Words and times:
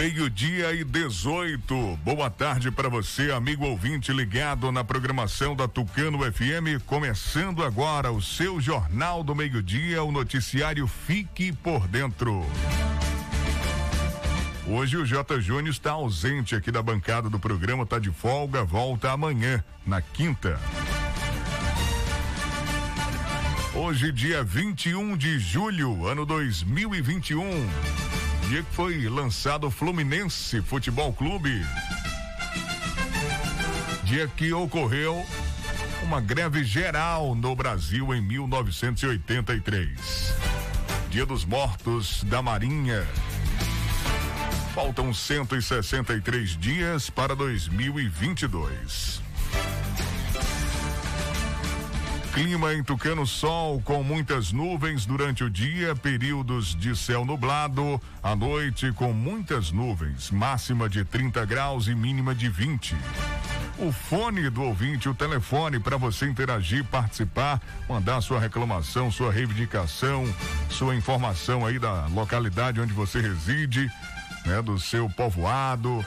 Meio-dia 0.00 0.72
e 0.72 0.82
18. 0.82 1.98
Boa 2.02 2.30
tarde 2.30 2.70
para 2.70 2.88
você, 2.88 3.30
amigo 3.32 3.66
ouvinte 3.66 4.10
ligado 4.14 4.72
na 4.72 4.82
programação 4.82 5.54
da 5.54 5.68
Tucano 5.68 6.20
FM. 6.20 6.82
Começando 6.86 7.62
agora 7.62 8.10
o 8.10 8.22
seu 8.22 8.58
Jornal 8.62 9.22
do 9.22 9.34
Meio-Dia, 9.34 10.02
o 10.02 10.10
noticiário 10.10 10.86
Fique 10.86 11.52
por 11.52 11.86
Dentro. 11.86 12.46
Hoje 14.66 14.96
o 14.96 15.04
J. 15.04 15.38
Júnior 15.38 15.68
está 15.68 15.90
ausente 15.90 16.54
aqui 16.54 16.70
da 16.72 16.80
bancada 16.80 17.28
do 17.28 17.38
programa, 17.38 17.82
está 17.82 17.98
de 17.98 18.10
folga, 18.10 18.64
volta 18.64 19.12
amanhã, 19.12 19.62
na 19.86 20.00
quinta. 20.00 20.58
Hoje, 23.74 24.10
dia 24.12 24.42
21 24.42 25.14
de 25.14 25.38
julho, 25.38 26.06
ano 26.06 26.24
2021 26.24 27.68
dia 28.50 28.62
que 28.64 28.74
foi 28.74 29.08
lançado 29.08 29.68
o 29.68 29.70
Fluminense 29.70 30.60
Futebol 30.60 31.12
Clube. 31.12 31.64
Dia 34.02 34.26
que 34.26 34.52
ocorreu 34.52 35.24
uma 36.02 36.20
greve 36.20 36.64
geral 36.64 37.36
no 37.36 37.54
Brasil 37.54 38.12
em 38.12 38.20
1983. 38.20 40.34
Dia 41.10 41.24
dos 41.24 41.44
Mortos 41.44 42.24
da 42.24 42.42
Marinha. 42.42 43.06
Faltam 44.74 45.14
163 45.14 46.58
dias 46.58 47.08
para 47.08 47.36
2022. 47.36 49.22
Clima 52.32 52.72
em 52.72 52.82
Tucano 52.82 53.26
Sol 53.26 53.82
com 53.84 54.04
muitas 54.04 54.52
nuvens 54.52 55.04
durante 55.04 55.42
o 55.42 55.50
dia, 55.50 55.96
períodos 55.96 56.76
de 56.76 56.94
céu 56.96 57.24
nublado, 57.24 58.00
à 58.22 58.36
noite 58.36 58.92
com 58.92 59.12
muitas 59.12 59.72
nuvens, 59.72 60.30
máxima 60.30 60.88
de 60.88 61.04
30 61.04 61.44
graus 61.44 61.88
e 61.88 61.94
mínima 61.94 62.32
de 62.32 62.48
20. 62.48 62.94
O 63.78 63.90
fone 63.90 64.48
do 64.48 64.62
ouvinte, 64.62 65.08
o 65.08 65.14
telefone 65.14 65.80
para 65.80 65.96
você 65.96 66.26
interagir, 66.26 66.84
participar, 66.84 67.60
mandar 67.88 68.20
sua 68.20 68.38
reclamação, 68.38 69.10
sua 69.10 69.32
reivindicação, 69.32 70.24
sua 70.68 70.94
informação 70.94 71.66
aí 71.66 71.80
da 71.80 72.06
localidade 72.06 72.80
onde 72.80 72.92
você 72.92 73.20
reside, 73.20 73.90
né, 74.46 74.62
do 74.62 74.78
seu 74.78 75.10
povoado, 75.10 76.04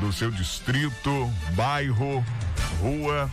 do 0.00 0.12
seu 0.14 0.30
distrito, 0.30 1.30
bairro, 1.54 2.24
rua, 2.80 3.30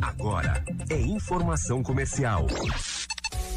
Agora 0.00 0.62
é 0.90 1.00
informação 1.00 1.82
comercial. 1.82 2.46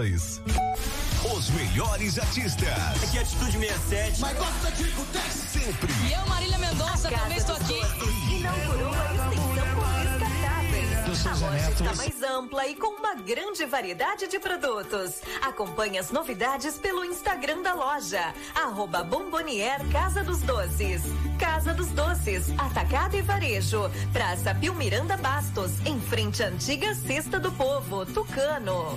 Os 0.00 1.50
melhores 1.50 2.20
artistas. 2.20 2.68
Aqui 3.02 3.18
é 3.18 3.20
Atitude 3.20 3.58
67. 3.58 4.20
Mas 4.20 4.38
gosta 4.38 4.70
de 4.70 4.84
Sempre. 5.48 5.92
E 6.08 6.12
eu, 6.12 6.24
Marília 6.28 6.56
Mendonça, 6.56 7.10
também 7.10 7.36
estou 7.36 7.56
aqui. 7.56 7.80
Inaugurou 8.32 8.92
a 8.92 9.04
extensão 9.12 9.74
com 9.74 10.02
descartáveis. 10.04 11.26
A 11.26 11.34
loja 11.34 11.70
está 11.72 11.94
mais 11.96 12.22
ampla 12.22 12.66
e 12.68 12.76
com 12.76 12.94
uma 12.96 13.16
grande 13.16 13.66
variedade 13.66 14.28
de 14.28 14.38
produtos. 14.38 15.20
Acompanhe 15.42 15.98
as 15.98 16.12
novidades 16.12 16.78
pelo 16.78 17.04
Instagram 17.04 17.62
da 17.62 17.74
loja. 17.74 18.32
Arroba 18.54 19.02
Bombonier 19.02 19.84
Casa 19.90 20.22
dos 20.22 20.38
Doces. 20.42 21.02
Casa 21.40 21.74
dos 21.74 21.88
Doces, 21.88 22.50
Atacado 22.56 23.16
e 23.16 23.22
Varejo. 23.22 23.90
Praça 24.12 24.54
Pio 24.54 24.74
Miranda 24.74 25.16
Bastos, 25.16 25.72
em 25.84 26.00
frente 26.00 26.40
à 26.40 26.46
antiga 26.46 26.94
Cesta 26.94 27.40
do 27.40 27.50
Povo, 27.50 28.06
Tucano. 28.06 28.96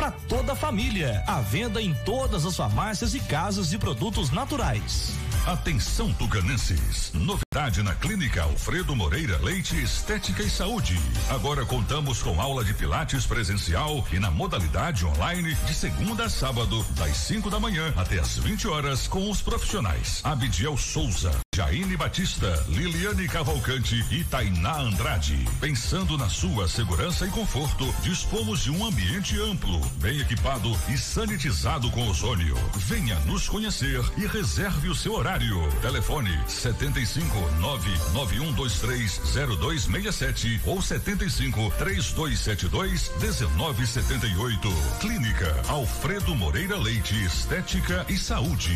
para 0.01 0.09
toda 0.09 0.53
a 0.53 0.55
família. 0.55 1.23
À 1.27 1.41
venda 1.41 1.79
em 1.79 1.93
todas 2.03 2.43
as 2.43 2.57
farmácias 2.57 3.13
e 3.13 3.19
casas 3.19 3.69
de 3.69 3.77
produtos 3.77 4.31
naturais. 4.31 5.13
Atenção 5.45 6.11
tucanenses. 6.13 7.11
Novidade 7.13 7.83
na 7.83 7.93
Clínica 7.93 8.41
Alfredo 8.41 8.95
Moreira 8.95 9.37
Leite 9.37 9.75
Estética 9.79 10.41
e 10.41 10.49
Saúde. 10.49 10.99
Agora 11.29 11.65
contamos 11.65 12.21
com 12.23 12.41
aula 12.41 12.63
de 12.63 12.73
pilates 12.73 13.27
presencial 13.27 14.03
e 14.11 14.17
na 14.17 14.31
modalidade 14.31 15.05
online 15.05 15.53
de 15.53 15.73
segunda 15.75 16.25
a 16.25 16.29
sábado, 16.29 16.83
das 16.97 17.15
5 17.17 17.51
da 17.51 17.59
manhã 17.59 17.93
até 17.95 18.19
as 18.19 18.39
20 18.39 18.67
horas 18.67 19.07
com 19.07 19.29
os 19.29 19.41
profissionais. 19.41 20.21
Abidiel 20.23 20.77
Souza, 20.77 21.31
Jaine 21.61 21.95
Batista, 21.95 22.65
Liliane 22.69 23.27
Cavalcante 23.27 24.03
e 24.09 24.23
Tainá 24.23 24.79
Andrade. 24.79 25.47
Pensando 25.59 26.17
na 26.17 26.27
sua 26.27 26.67
segurança 26.67 27.27
e 27.27 27.29
conforto, 27.29 27.85
dispomos 28.01 28.61
de 28.61 28.71
um 28.71 28.83
ambiente 28.83 29.39
amplo, 29.39 29.79
bem 29.97 30.19
equipado 30.19 30.75
e 30.89 30.97
sanitizado 30.97 31.91
com 31.91 32.09
ozônio. 32.09 32.55
Venha 32.87 33.13
nos 33.27 33.47
conhecer 33.47 34.01
e 34.17 34.25
reserve 34.25 34.89
o 34.89 34.95
seu 34.95 35.13
horário. 35.13 35.55
Telefone 35.83 36.35
75 36.47 37.37
99123 37.59 39.21
0267 39.59 40.61
ou 40.65 40.81
75 40.81 41.71
3272 41.77 43.11
1978. 43.19 44.67
Clínica 44.99 45.61
Alfredo 45.67 46.33
Moreira 46.33 46.77
Leite 46.77 47.23
Estética 47.23 48.03
e 48.09 48.17
Saúde. 48.17 48.75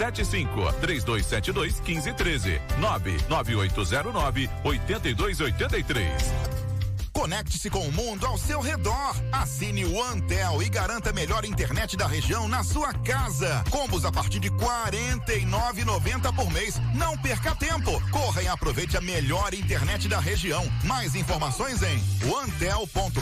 75 0.01 0.73
3272 0.81 1.81
1513 1.81 2.59
99809 2.79 4.49
8283. 4.63 6.60
Conecte-se 7.13 7.69
com 7.69 7.87
o 7.87 7.91
mundo 7.91 8.25
ao 8.25 8.37
seu 8.37 8.59
redor. 8.61 9.15
Assine 9.31 9.85
o 9.85 10.03
Antel 10.03 10.61
e 10.61 10.69
garanta 10.69 11.09
a 11.09 11.13
melhor 11.13 11.45
internet 11.45 11.95
da 11.97 12.07
região 12.07 12.47
na 12.47 12.63
sua 12.63 12.93
casa. 12.93 13.63
Combos 13.69 14.05
a 14.05 14.11
partir 14.11 14.39
de 14.39 14.47
R$ 14.49 14.55
49,90 14.55 16.35
por 16.35 16.51
mês. 16.51 16.79
Não 16.95 17.17
perca 17.17 17.55
tempo. 17.55 18.01
Corra 18.11 18.41
e 18.43 18.47
aproveite 18.47 18.97
a 18.97 19.01
melhor 19.01 19.53
internet 19.53 20.07
da 20.07 20.19
região. 20.19 20.63
Mais 20.83 21.13
informações 21.15 21.81
em 21.83 22.03
antel.com.br. 22.43 23.21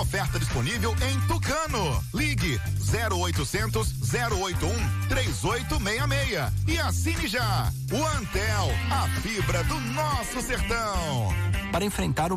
Oferta 0.00 0.38
disponível 0.38 0.94
em 1.02 1.20
Tucano. 1.26 2.04
Ligue 2.14 2.60
0800 2.92 3.94
081 4.12 5.08
3866 5.08 6.52
e 6.68 6.78
assine 6.78 7.26
já. 7.26 7.72
O 7.90 8.04
Antel, 8.16 8.70
a 8.90 9.08
fibra 9.20 9.64
do 9.64 9.80
nosso 9.80 10.40
sertão. 10.42 11.32
Para 11.72 11.86
enfrentar 11.86 12.32
o 12.32 12.36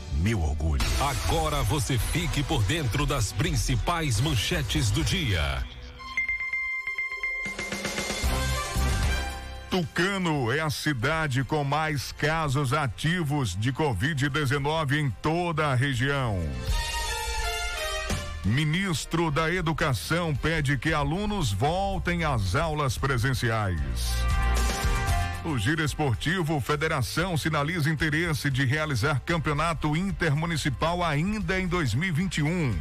meu 0.21 0.41
orgulho. 0.41 0.85
Agora 0.99 1.63
você 1.63 1.97
fique 1.97 2.43
por 2.43 2.63
dentro 2.63 3.05
das 3.05 3.31
principais 3.31 4.21
manchetes 4.21 4.91
do 4.91 5.03
dia. 5.03 5.63
Tucano 9.69 10.51
é 10.51 10.59
a 10.59 10.69
cidade 10.69 11.43
com 11.45 11.63
mais 11.63 12.11
casos 12.11 12.73
ativos 12.73 13.55
de 13.55 13.71
Covid-19 13.71 14.99
em 14.99 15.09
toda 15.21 15.67
a 15.67 15.75
região. 15.75 16.37
Ministro 18.43 19.31
da 19.31 19.53
Educação 19.53 20.35
pede 20.35 20.77
que 20.77 20.91
alunos 20.91 21.51
voltem 21.51 22.25
às 22.25 22.55
aulas 22.55 22.97
presenciais. 22.97 23.79
O 25.43 25.57
Giro 25.57 25.83
Esportivo 25.83 26.61
Federação 26.61 27.35
sinaliza 27.35 27.89
interesse 27.89 28.49
de 28.51 28.63
realizar 28.63 29.19
campeonato 29.25 29.95
intermunicipal 29.95 31.03
ainda 31.03 31.59
em 31.59 31.67
2021. 31.67 32.75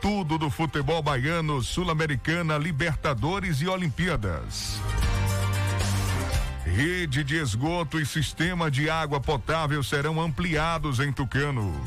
Tudo 0.00 0.38
do 0.38 0.48
futebol 0.48 1.02
baiano, 1.02 1.62
sul-americana, 1.62 2.56
Libertadores 2.56 3.60
e 3.60 3.68
Olimpíadas. 3.68 4.80
Rede 6.64 7.22
de 7.22 7.36
esgoto 7.36 8.00
e 8.00 8.06
sistema 8.06 8.70
de 8.70 8.88
água 8.88 9.20
potável 9.20 9.82
serão 9.82 10.18
ampliados 10.18 10.98
em 10.98 11.12
Tucano. 11.12 11.78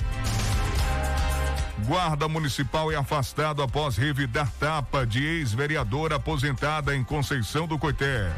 Guarda 1.88 2.28
Municipal 2.28 2.92
é 2.92 2.96
afastado 2.96 3.64
após 3.64 3.98
revidar 3.98 4.52
tapa 4.60 5.06
de 5.06 5.26
ex-vereadora 5.26 6.18
aposentada 6.18 6.96
em 6.96 7.04
Conceição 7.04 7.66
do 7.66 7.80
Coité. 7.80 8.32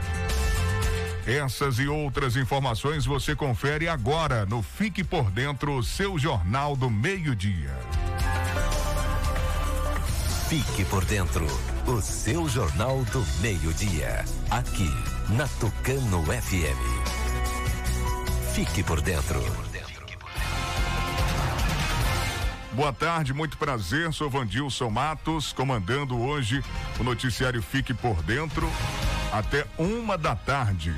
Essas 1.27 1.77
e 1.77 1.89
outras 1.89 2.37
informações 2.37 3.05
você 3.05 3.35
confere 3.35 3.89
agora 3.89 4.45
no 4.45 4.63
Fique 4.63 5.03
por 5.03 5.29
Dentro, 5.29 5.83
seu 5.83 6.17
Jornal 6.17 6.73
do 6.73 6.89
Meio-Dia. 6.89 7.77
Fique 10.47 10.85
por 10.85 11.03
Dentro, 11.03 11.45
o 11.85 12.01
seu 12.01 12.47
Jornal 12.47 13.03
do 13.11 13.25
Meio-Dia. 13.41 14.23
Aqui, 14.49 14.89
na 15.27 15.45
Tucano 15.59 16.23
FM. 16.23 16.79
Fique 18.53 18.81
por 18.81 19.01
Dentro. 19.01 19.66
Boa 22.77 22.93
tarde, 22.93 23.33
muito 23.33 23.57
prazer. 23.57 24.13
Sou 24.13 24.29
Vandilson 24.29 24.91
Matos, 24.91 25.51
comandando 25.51 26.15
hoje 26.15 26.63
o 26.99 27.03
noticiário 27.03 27.59
Fique 27.59 27.91
por 27.91 28.21
Dentro 28.21 28.69
até 29.33 29.65
uma 29.79 30.15
da 30.15 30.35
tarde. 30.35 30.93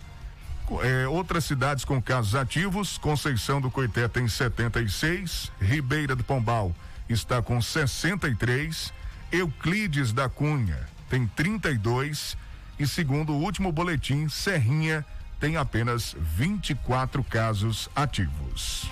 É, 0.82 1.06
outras 1.08 1.44
cidades 1.44 1.84
com 1.84 2.00
casos 2.00 2.34
ativos, 2.34 2.96
Conceição 2.96 3.60
do 3.60 3.70
Coité 3.70 4.08
tem 4.08 4.26
76, 4.26 5.52
Ribeira 5.60 6.16
do 6.16 6.24
Pombal 6.24 6.74
está 7.08 7.42
com 7.42 7.60
63, 7.60 8.92
Euclides 9.30 10.12
da 10.12 10.28
Cunha 10.28 10.94
tem 11.08 11.26
32 11.26 12.36
e 12.78 12.86
segundo 12.86 13.32
o 13.32 13.40
último 13.40 13.70
boletim, 13.70 14.28
Serrinha 14.28 15.04
tem 15.38 15.56
apenas 15.56 16.16
24 16.18 17.22
casos 17.22 17.88
ativos. 17.94 18.88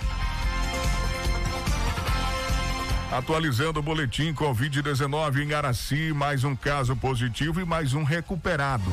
Atualizando 3.11 3.79
o 3.79 3.83
boletim 3.83 4.33
Covid-19 4.33 5.43
em 5.43 5.53
Araci, 5.53 6.13
mais 6.13 6.43
um 6.43 6.55
caso 6.55 6.95
positivo 6.95 7.59
e 7.59 7.65
mais 7.65 7.93
um 7.93 8.03
recuperado. 8.03 8.91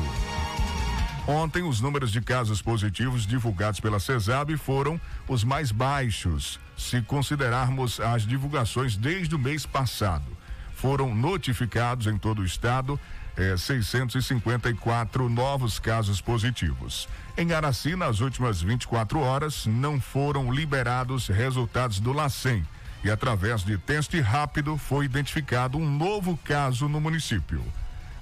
Ontem, 1.27 1.61
os 1.61 1.79
números 1.79 2.11
de 2.11 2.19
casos 2.19 2.61
positivos 2.61 3.27
divulgados 3.27 3.79
pela 3.79 3.99
CESAB 3.99 4.57
foram 4.57 4.99
os 5.27 5.43
mais 5.43 5.71
baixos, 5.71 6.59
se 6.75 7.01
considerarmos 7.01 7.99
as 7.99 8.23
divulgações 8.23 8.97
desde 8.97 9.35
o 9.35 9.39
mês 9.39 9.65
passado. 9.65 10.25
Foram 10.75 11.13
notificados 11.13 12.07
em 12.07 12.17
todo 12.17 12.39
o 12.39 12.45
estado 12.45 12.99
eh, 13.37 13.55
654 13.55 15.29
novos 15.29 15.77
casos 15.77 16.19
positivos. 16.19 17.07
Em 17.37 17.53
Araci, 17.53 17.95
nas 17.95 18.19
últimas 18.19 18.61
24 18.61 19.19
horas, 19.19 19.67
não 19.67 20.01
foram 20.01 20.51
liberados 20.51 21.27
resultados 21.27 21.99
do 21.99 22.11
LACEN 22.11 22.65
e, 23.03 23.11
através 23.11 23.63
de 23.63 23.77
teste 23.77 24.19
rápido, 24.19 24.75
foi 24.75 25.05
identificado 25.05 25.77
um 25.77 25.89
novo 25.89 26.35
caso 26.43 26.89
no 26.89 26.99
município. 26.99 27.63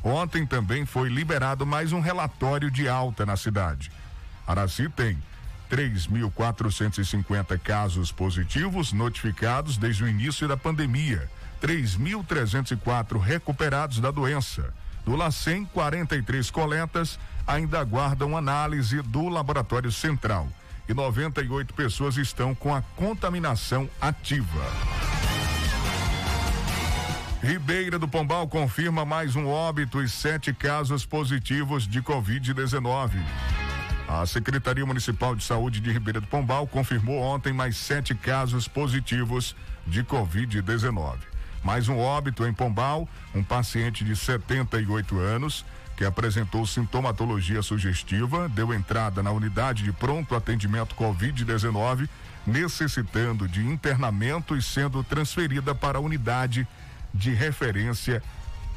Ontem 0.03 0.45
também 0.45 0.85
foi 0.85 1.09
liberado 1.09 1.65
mais 1.65 1.91
um 1.91 1.99
relatório 1.99 2.71
de 2.71 2.87
alta 2.87 3.25
na 3.25 3.35
cidade. 3.35 3.91
Araci 4.47 4.89
tem 4.89 5.17
3.450 5.69 7.59
casos 7.59 8.11
positivos 8.11 8.91
notificados 8.93 9.77
desde 9.77 10.03
o 10.03 10.07
início 10.07 10.47
da 10.47 10.57
pandemia, 10.57 11.29
3.304 11.61 13.19
recuperados 13.19 13.99
da 13.99 14.09
doença. 14.09 14.73
Do 15.05 15.15
LACEN, 15.15 15.65
43 15.65 16.49
coletas 16.49 17.19
ainda 17.45 17.79
aguardam 17.79 18.37
análise 18.37 19.01
do 19.01 19.27
Laboratório 19.27 19.91
Central 19.91 20.47
e 20.87 20.93
98 20.93 21.73
pessoas 21.73 22.17
estão 22.17 22.55
com 22.55 22.73
a 22.73 22.81
contaminação 22.95 23.89
ativa. 24.01 24.65
Ribeira 27.41 27.97
do 27.97 28.05
Pombal 28.05 28.49
confirma 28.49 29.05
mais 29.05 29.33
um 29.33 29.47
óbito 29.47 30.03
e 30.03 30.09
sete 30.09 30.53
casos 30.53 31.05
positivos 31.05 31.87
de 31.87 32.01
Covid-19. 32.01 33.11
A 34.09 34.25
Secretaria 34.25 34.85
Municipal 34.85 35.33
de 35.37 35.43
Saúde 35.45 35.79
de 35.79 35.89
Ribeira 35.89 36.19
do 36.19 36.27
Pombal 36.27 36.67
confirmou 36.67 37.17
ontem 37.17 37.53
mais 37.53 37.77
sete 37.77 38.13
casos 38.13 38.67
positivos 38.67 39.55
de 39.87 40.03
Covid-19. 40.03 41.15
Mais 41.63 41.87
um 41.87 41.97
óbito 41.97 42.45
em 42.45 42.53
Pombal, 42.53 43.07
um 43.33 43.41
paciente 43.41 44.03
de 44.03 44.17
78 44.17 45.17
anos 45.17 45.65
que 45.95 46.03
apresentou 46.03 46.65
sintomatologia 46.65 47.61
sugestiva, 47.61 48.49
deu 48.49 48.73
entrada 48.73 49.23
na 49.23 49.31
unidade 49.31 49.83
de 49.83 49.93
pronto 49.93 50.35
atendimento 50.35 50.93
Covid-19, 50.93 52.09
necessitando 52.45 53.47
de 53.47 53.65
internamento 53.65 54.57
e 54.57 54.61
sendo 54.61 55.03
transferida 55.05 55.73
para 55.73 55.97
a 55.97 56.01
unidade 56.01 56.67
de 57.13 57.31
referência 57.31 58.23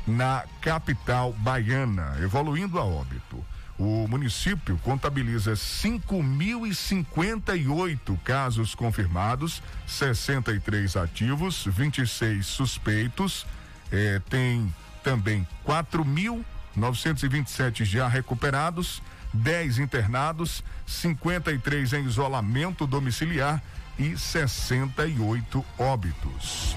na 0.07 0.45
capital 0.61 1.33
baiana, 1.33 2.19
evoluindo 2.21 2.79
a 2.79 2.85
óbito. 2.85 3.43
O 3.79 4.07
município 4.07 4.77
contabiliza 4.79 5.55
5.058 5.55 8.19
casos 8.23 8.75
confirmados, 8.75 9.62
63 9.87 10.95
ativos, 10.97 11.65
26 11.67 12.45
suspeitos. 12.47 13.47
Eh, 13.91 14.21
tem 14.29 14.71
também 15.03 15.49
4.927 15.67 17.85
já 17.85 18.07
recuperados, 18.09 19.03
10 19.33 19.79
internados, 19.79 20.62
53 20.87 21.95
em 21.95 22.05
isolamento 22.05 22.87
domiciliar 22.87 23.62
e 23.99 24.15
68 24.17 25.65
óbitos. 25.79 26.77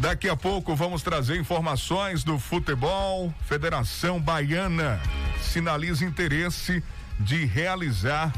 Daqui 0.00 0.28
a 0.28 0.36
pouco 0.36 0.76
vamos 0.76 1.02
trazer 1.02 1.38
informações 1.38 2.22
do 2.22 2.38
futebol. 2.38 3.32
Federação 3.46 4.20
Baiana 4.20 5.00
sinaliza 5.40 6.04
interesse 6.04 6.82
de 7.18 7.46
realizar 7.46 8.32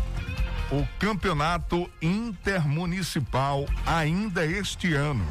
o 0.70 0.86
campeonato 0.98 1.90
intermunicipal 2.00 3.66
ainda 3.84 4.46
este 4.46 4.94
ano. 4.94 5.26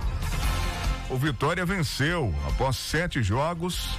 O 1.09 1.17
Vitória 1.17 1.65
venceu 1.65 2.35
após 2.47 2.75
sete 2.75 3.23
jogos. 3.23 3.89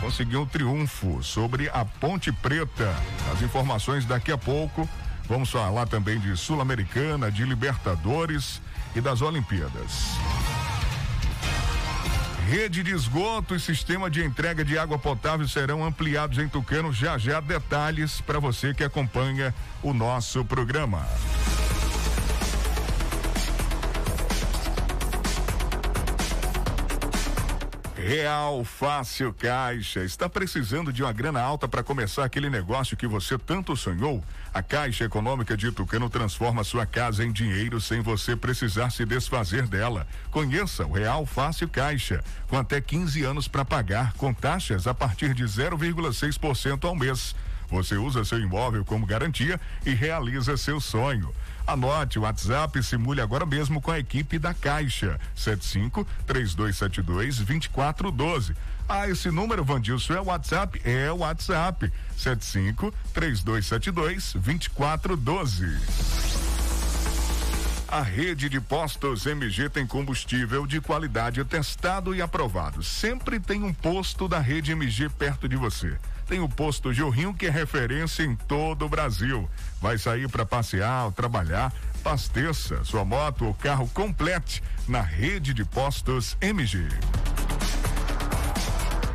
Conseguiu 0.00 0.42
um 0.42 0.46
triunfo 0.46 1.22
sobre 1.22 1.70
a 1.70 1.84
Ponte 1.84 2.30
Preta. 2.32 2.94
As 3.32 3.40
informações 3.40 4.04
daqui 4.04 4.30
a 4.30 4.38
pouco. 4.38 4.88
Vamos 5.26 5.50
falar 5.50 5.86
também 5.86 6.18
de 6.18 6.36
Sul-Americana, 6.36 7.30
de 7.30 7.44
Libertadores 7.44 8.60
e 8.94 9.00
das 9.00 9.22
Olimpíadas. 9.22 10.18
Rede 12.50 12.82
de 12.82 12.92
esgoto 12.92 13.54
e 13.54 13.60
sistema 13.60 14.10
de 14.10 14.24
entrega 14.24 14.64
de 14.64 14.76
água 14.76 14.98
potável 14.98 15.46
serão 15.46 15.84
ampliados 15.84 16.36
em 16.36 16.48
Tucano. 16.48 16.92
Já 16.92 17.16
já 17.16 17.38
detalhes 17.38 18.20
para 18.20 18.40
você 18.40 18.74
que 18.74 18.82
acompanha 18.82 19.54
o 19.80 19.94
nosso 19.94 20.44
programa. 20.44 21.06
Real 28.10 28.64
Fácil 28.64 29.32
Caixa. 29.32 30.02
Está 30.02 30.28
precisando 30.28 30.92
de 30.92 31.00
uma 31.00 31.12
grana 31.12 31.40
alta 31.40 31.68
para 31.68 31.80
começar 31.80 32.24
aquele 32.24 32.50
negócio 32.50 32.96
que 32.96 33.06
você 33.06 33.38
tanto 33.38 33.76
sonhou? 33.76 34.20
A 34.52 34.60
Caixa 34.60 35.04
Econômica 35.04 35.56
de 35.56 35.70
Tucano 35.70 36.10
transforma 36.10 36.64
sua 36.64 36.84
casa 36.84 37.24
em 37.24 37.30
dinheiro 37.30 37.80
sem 37.80 38.00
você 38.00 38.34
precisar 38.34 38.90
se 38.90 39.04
desfazer 39.04 39.68
dela. 39.68 40.08
Conheça 40.32 40.84
o 40.84 40.92
Real 40.94 41.24
Fácil 41.24 41.68
Caixa, 41.68 42.20
com 42.48 42.58
até 42.58 42.80
15 42.80 43.22
anos 43.22 43.46
para 43.46 43.64
pagar, 43.64 44.12
com 44.14 44.34
taxas 44.34 44.88
a 44.88 44.92
partir 44.92 45.32
de 45.32 45.44
0,6% 45.44 46.82
ao 46.88 46.96
mês. 46.96 47.36
Você 47.68 47.94
usa 47.94 48.24
seu 48.24 48.40
imóvel 48.40 48.84
como 48.84 49.06
garantia 49.06 49.60
e 49.86 49.94
realiza 49.94 50.56
seu 50.56 50.80
sonho. 50.80 51.32
Anote 51.70 52.18
o 52.18 52.22
WhatsApp 52.22 52.80
e 52.80 52.82
simule 52.82 53.20
agora 53.20 53.46
mesmo 53.46 53.80
com 53.80 53.92
a 53.92 53.98
equipe 53.98 54.40
da 54.40 54.52
Caixa. 54.52 55.20
75 55.36 56.04
3272 56.26 57.36
2412. 57.36 58.56
Ah, 58.88 59.08
esse 59.08 59.30
número, 59.30 59.62
Vandilson, 59.62 60.14
é 60.14 60.20
o 60.20 60.24
WhatsApp? 60.24 60.82
É 60.84 61.12
o 61.12 61.18
WhatsApp. 61.18 61.92
75 62.16 62.92
3272 63.14 64.32
2412. 64.32 65.78
A 67.86 68.02
rede 68.02 68.48
de 68.48 68.60
postos 68.60 69.26
MG 69.26 69.68
tem 69.68 69.86
combustível 69.86 70.66
de 70.66 70.80
qualidade 70.80 71.44
testado 71.44 72.12
e 72.12 72.20
aprovado. 72.20 72.82
Sempre 72.82 73.38
tem 73.38 73.62
um 73.62 73.72
posto 73.72 74.26
da 74.26 74.40
rede 74.40 74.72
MG 74.72 75.08
perto 75.08 75.48
de 75.48 75.54
você. 75.54 75.96
Tem 76.30 76.38
o 76.38 76.48
posto 76.48 76.92
Jorrinho 76.92 77.34
que 77.34 77.46
é 77.46 77.50
referência 77.50 78.22
em 78.22 78.36
todo 78.36 78.86
o 78.86 78.88
Brasil. 78.88 79.50
Vai 79.82 79.98
sair 79.98 80.28
para 80.28 80.46
passear, 80.46 81.10
trabalhar, 81.10 81.72
pasteça 82.04 82.84
sua 82.84 83.04
moto 83.04 83.46
ou 83.46 83.52
carro 83.52 83.90
complete 83.92 84.62
na 84.86 85.00
rede 85.00 85.52
de 85.52 85.64
postos 85.64 86.38
MG. 86.40 86.86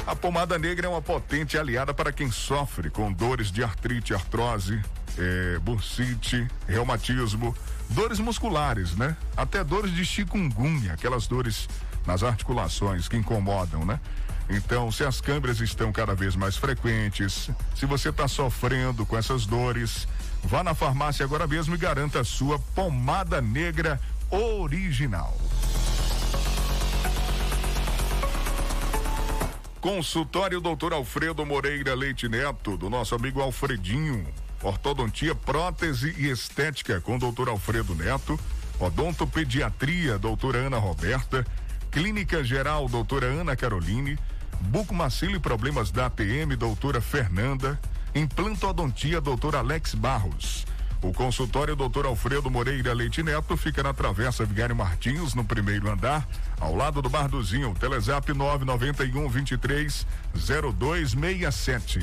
A 0.05 0.13
pomada 0.13 0.59
negra 0.59 0.87
é 0.87 0.89
uma 0.89 1.01
potente 1.01 1.57
aliada 1.57 1.93
para 1.93 2.11
quem 2.11 2.29
sofre 2.29 2.89
com 2.89 3.13
dores 3.13 3.49
de 3.49 3.63
artrite, 3.63 4.13
artrose, 4.13 4.81
é, 5.17 5.57
bursite, 5.59 6.45
reumatismo, 6.67 7.55
dores 7.91 8.19
musculares, 8.19 8.93
né? 8.93 9.15
Até 9.37 9.63
dores 9.63 9.93
de 9.93 10.03
chikungunya, 10.03 10.91
aquelas 10.91 11.27
dores 11.27 11.69
nas 12.05 12.23
articulações 12.23 13.07
que 13.07 13.15
incomodam, 13.15 13.85
né? 13.85 14.01
Então, 14.49 14.91
se 14.91 15.03
as 15.03 15.19
câimbras 15.19 15.59
estão 15.59 15.91
cada 15.91 16.13
vez 16.13 16.35
mais 16.35 16.55
frequentes, 16.55 17.49
se 17.75 17.85
você 17.85 18.09
está 18.09 18.27
sofrendo 18.27 19.05
com 19.05 19.17
essas 19.17 19.45
dores, 19.45 20.07
vá 20.43 20.63
na 20.63 20.75
farmácia 20.75 21.25
agora 21.25 21.47
mesmo 21.47 21.75
e 21.75 21.77
garanta 21.77 22.19
a 22.19 22.23
sua 22.23 22.59
pomada 22.59 23.41
negra 23.41 23.99
original. 24.29 25.35
Consultório 29.81 30.59
Doutor 30.59 30.93
Alfredo 30.93 31.45
Moreira 31.45 31.93
Leite 31.93 32.27
Neto, 32.27 32.75
do 32.75 32.89
nosso 32.89 33.13
amigo 33.13 33.39
Alfredinho. 33.39 34.25
Ortodontia, 34.63 35.35
prótese 35.35 36.15
e 36.17 36.27
estética 36.27 36.99
com 36.99 37.19
Doutor 37.19 37.49
Alfredo 37.49 37.93
Neto. 37.93 38.39
Odontopediatria, 38.79 40.17
doutora 40.17 40.57
Ana 40.57 40.77
Roberta. 40.77 41.45
Clínica 41.91 42.43
Geral, 42.43 42.89
doutora 42.89 43.27
Ana 43.27 43.55
Caroline. 43.55 44.17
Bucomacilo 44.61 45.35
e 45.35 45.39
problemas 45.39 45.91
da 45.91 46.07
ATM, 46.07 46.55
doutora 46.57 47.01
Fernanda. 47.01 47.79
Implantodontia, 48.13 49.19
doutor 49.19 49.55
Alex 49.55 49.93
Barros. 49.93 50.65
O 51.01 51.13
consultório 51.13 51.75
Dr. 51.75 52.05
Alfredo 52.05 52.49
Moreira 52.49 52.93
Leite 52.93 53.21
Neto 53.21 53.55
fica 53.55 53.83
na 53.83 53.93
Travessa 53.93 54.43
Vigário 54.43 54.75
Martins, 54.75 55.35
no 55.35 55.45
primeiro 55.45 55.91
andar, 55.91 56.27
ao 56.59 56.75
lado 56.75 57.01
do 57.01 57.09
Barduzinho. 57.09 57.75
Telezap 57.79 58.33
991 58.33 59.29
23 59.29 60.07
0267. 60.33 61.99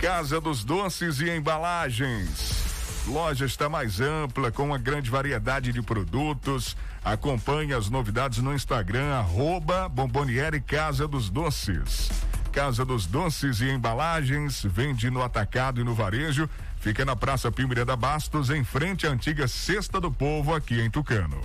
Casa 0.00 0.38
dos 0.38 0.64
Doces 0.64 1.20
e 1.20 1.30
Embalagens. 1.30 2.63
Loja 3.06 3.44
está 3.44 3.68
mais 3.68 4.00
ampla, 4.00 4.50
com 4.50 4.64
uma 4.64 4.78
grande 4.78 5.10
variedade 5.10 5.72
de 5.72 5.82
produtos. 5.82 6.74
Acompanhe 7.04 7.74
as 7.74 7.90
novidades 7.90 8.38
no 8.38 8.54
Instagram, 8.54 9.14
arroba 9.14 9.88
Bomboniere 9.88 10.60
Casa 10.60 11.06
dos 11.06 11.28
Doces. 11.28 12.10
Casa 12.50 12.84
dos 12.84 13.04
Doces 13.04 13.60
e 13.60 13.68
Embalagens, 13.68 14.62
vende 14.64 15.10
no 15.10 15.22
atacado 15.22 15.80
e 15.80 15.84
no 15.84 15.94
varejo. 15.94 16.48
Fica 16.80 17.04
na 17.04 17.14
Praça 17.14 17.52
Pimireda 17.52 17.94
Bastos, 17.94 18.48
em 18.48 18.64
frente 18.64 19.06
à 19.06 19.10
antiga 19.10 19.46
Cesta 19.46 20.00
do 20.00 20.10
Povo, 20.10 20.54
aqui 20.54 20.80
em 20.80 20.90
Tucano. 20.90 21.40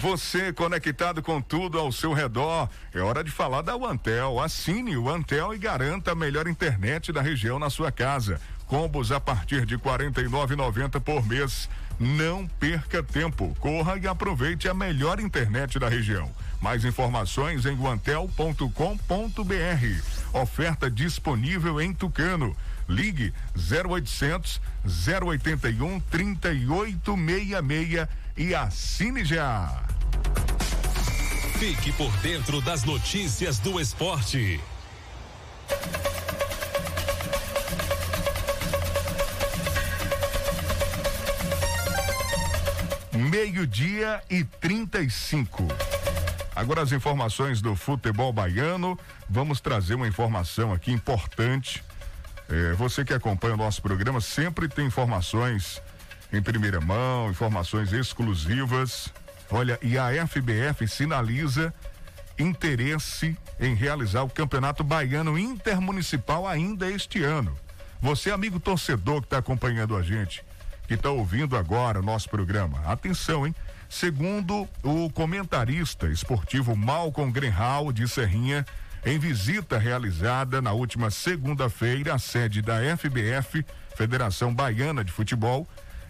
Você 0.00 0.52
conectado 0.52 1.20
com 1.20 1.42
tudo 1.42 1.76
ao 1.76 1.90
seu 1.90 2.12
redor. 2.12 2.68
É 2.94 3.00
hora 3.00 3.24
de 3.24 3.32
falar 3.32 3.62
da 3.62 3.74
Antel. 3.74 4.38
Assine 4.38 4.96
o 4.96 5.10
Antel 5.10 5.52
e 5.52 5.58
garanta 5.58 6.12
a 6.12 6.14
melhor 6.14 6.46
internet 6.46 7.10
da 7.10 7.20
região 7.20 7.58
na 7.58 7.68
sua 7.68 7.90
casa. 7.90 8.40
Combos 8.68 9.10
a 9.10 9.18
partir 9.18 9.66
de 9.66 9.74
R$ 9.74 9.82
49,90 9.82 11.00
por 11.00 11.26
mês. 11.26 11.68
Não 11.98 12.46
perca 12.46 13.02
tempo. 13.02 13.56
Corra 13.58 13.98
e 13.98 14.06
aproveite 14.06 14.68
a 14.68 14.74
melhor 14.74 15.18
internet 15.18 15.80
da 15.80 15.88
região. 15.88 16.30
Mais 16.60 16.84
informações 16.84 17.66
em 17.66 17.74
guantel.com.br. 17.74 18.62
Oferta 20.32 20.88
disponível 20.88 21.80
em 21.80 21.92
Tucano. 21.92 22.56
Ligue 22.88 23.34
0800 23.56 24.60
081 25.26 25.98
3866 26.00 28.27
e 28.38 28.54
assine 28.54 29.24
já. 29.24 29.82
Fique 31.58 31.92
por 31.92 32.10
dentro 32.18 32.60
das 32.60 32.84
notícias 32.84 33.58
do 33.58 33.80
esporte. 33.80 34.60
Meio-dia 43.12 44.22
e 44.30 44.44
35. 44.44 45.66
Agora 46.54 46.82
as 46.82 46.92
informações 46.92 47.60
do 47.60 47.74
futebol 47.74 48.32
baiano. 48.32 48.96
Vamos 49.28 49.60
trazer 49.60 49.94
uma 49.94 50.06
informação 50.06 50.72
aqui 50.72 50.92
importante. 50.92 51.82
É, 52.48 52.72
você 52.74 53.04
que 53.04 53.12
acompanha 53.12 53.54
o 53.54 53.58
nosso 53.58 53.82
programa 53.82 54.20
sempre 54.20 54.68
tem 54.68 54.86
informações 54.86 55.82
em 56.32 56.42
primeira 56.42 56.80
mão, 56.80 57.30
informações 57.30 57.92
exclusivas. 57.92 59.12
Olha, 59.50 59.78
e 59.82 59.96
a 59.96 60.10
FBF 60.26 60.86
sinaliza 60.86 61.72
interesse 62.38 63.36
em 63.58 63.74
realizar 63.74 64.22
o 64.22 64.30
Campeonato 64.30 64.84
Baiano 64.84 65.38
Intermunicipal 65.38 66.46
ainda 66.46 66.90
este 66.90 67.22
ano. 67.22 67.56
Você, 68.00 68.30
amigo 68.30 68.60
torcedor 68.60 69.20
que 69.20 69.26
está 69.26 69.38
acompanhando 69.38 69.96
a 69.96 70.02
gente, 70.02 70.44
que 70.86 70.94
está 70.94 71.10
ouvindo 71.10 71.56
agora 71.56 71.98
o 71.98 72.02
nosso 72.02 72.28
programa, 72.28 72.80
atenção, 72.86 73.46
hein? 73.46 73.54
Segundo 73.88 74.68
o 74.82 75.10
comentarista 75.10 76.06
esportivo 76.08 76.76
Malcolm 76.76 77.32
Grenhal 77.32 77.90
de 77.90 78.06
Serrinha, 78.06 78.64
em 79.04 79.18
visita 79.18 79.78
realizada 79.78 80.60
na 80.60 80.72
última 80.72 81.10
segunda-feira 81.10 82.14
à 82.14 82.18
sede 82.18 82.60
da 82.60 82.76
FBF, 82.96 83.64
Federação 83.96 84.54
Baiana 84.54 85.02
de 85.02 85.10
Futebol, 85.10 85.66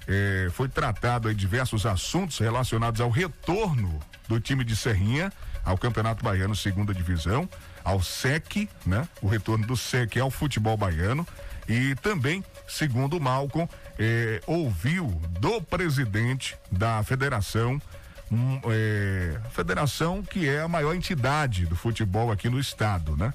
eh, 0.08 0.48
foi 0.52 0.68
tratado 0.68 1.28
aí 1.28 1.34
diversos 1.34 1.84
assuntos 1.84 2.38
relacionados 2.38 3.00
ao 3.00 3.10
retorno 3.10 4.00
do 4.26 4.40
time 4.40 4.64
de 4.64 4.74
Serrinha 4.74 5.32
ao 5.64 5.76
Campeonato 5.76 6.24
Baiano 6.24 6.56
Segunda 6.56 6.94
Divisão, 6.94 7.46
ao 7.84 8.02
SEC, 8.02 8.68
né? 8.86 9.06
O 9.20 9.28
retorno 9.28 9.66
do 9.66 9.76
SEC 9.76 10.16
ao 10.18 10.30
futebol 10.30 10.76
baiano 10.78 11.26
e 11.68 11.94
também, 11.96 12.42
segundo 12.66 13.18
o 13.18 13.20
Malcolm, 13.20 13.68
eh, 13.98 14.40
ouviu 14.46 15.06
do 15.38 15.60
presidente 15.60 16.56
da 16.72 17.02
federação, 17.02 17.80
um, 18.32 18.60
eh, 18.70 19.38
federação 19.50 20.22
que 20.22 20.48
é 20.48 20.62
a 20.62 20.68
maior 20.68 20.94
entidade 20.94 21.66
do 21.66 21.76
futebol 21.76 22.32
aqui 22.32 22.48
no 22.48 22.58
estado, 22.58 23.14
né? 23.14 23.34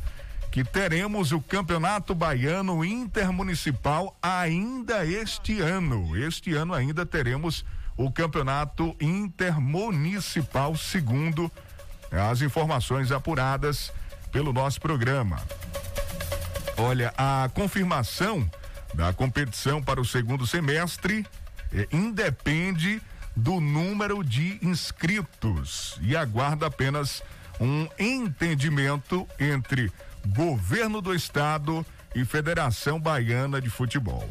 Que 0.53 0.63
teremos 0.63 1.31
o 1.31 1.41
Campeonato 1.41 2.13
Baiano 2.13 2.85
Intermunicipal 2.85 4.15
ainda 4.21 5.03
este 5.03 5.59
ano. 5.59 6.15
Este 6.15 6.53
ano 6.53 6.75
ainda 6.75 7.07
teremos 7.07 7.65
o 7.97 8.11
Campeonato 8.11 8.95
Intermunicipal, 9.01 10.77
segundo 10.77 11.51
as 12.11 12.43
informações 12.43 13.11
apuradas 13.11 13.91
pelo 14.31 14.53
nosso 14.53 14.79
programa. 14.79 15.41
Olha, 16.77 17.11
a 17.17 17.49
confirmação 17.51 18.47
da 18.93 19.11
competição 19.11 19.81
para 19.81 19.99
o 19.99 20.05
segundo 20.05 20.45
semestre 20.45 21.25
eh, 21.73 21.87
independe 21.91 23.01
do 23.35 23.59
número 23.59 24.23
de 24.23 24.59
inscritos 24.61 25.97
e 25.99 26.15
aguarda 26.15 26.67
apenas 26.67 27.23
um 27.59 27.87
entendimento 27.97 29.27
entre 29.39 29.91
Governo 30.27 31.01
do 31.01 31.13
Estado 31.13 31.85
e 32.15 32.23
Federação 32.25 32.99
Baiana 32.99 33.61
de 33.61 33.69
Futebol. 33.69 34.27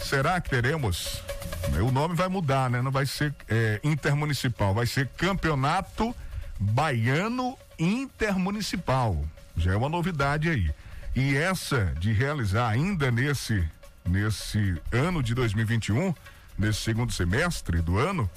Será 0.00 0.40
que 0.40 0.50
teremos? 0.50 1.22
O 1.86 1.92
nome 1.92 2.14
vai 2.14 2.28
mudar, 2.28 2.70
né? 2.70 2.80
Não 2.80 2.90
vai 2.90 3.06
ser 3.06 3.34
é, 3.48 3.80
intermunicipal, 3.84 4.74
vai 4.74 4.86
ser 4.86 5.08
Campeonato 5.16 6.14
Baiano 6.58 7.56
Intermunicipal. 7.78 9.22
Já 9.56 9.72
é 9.72 9.76
uma 9.76 9.88
novidade 9.88 10.48
aí. 10.48 10.70
E 11.14 11.36
essa 11.36 11.92
de 11.98 12.12
realizar 12.12 12.68
ainda 12.68 13.10
nesse 13.10 13.64
nesse 14.08 14.80
ano 14.90 15.22
de 15.22 15.34
2021, 15.34 16.14
nesse 16.58 16.80
segundo 16.80 17.12
semestre 17.12 17.80
do 17.82 17.98
ano, 17.98 18.28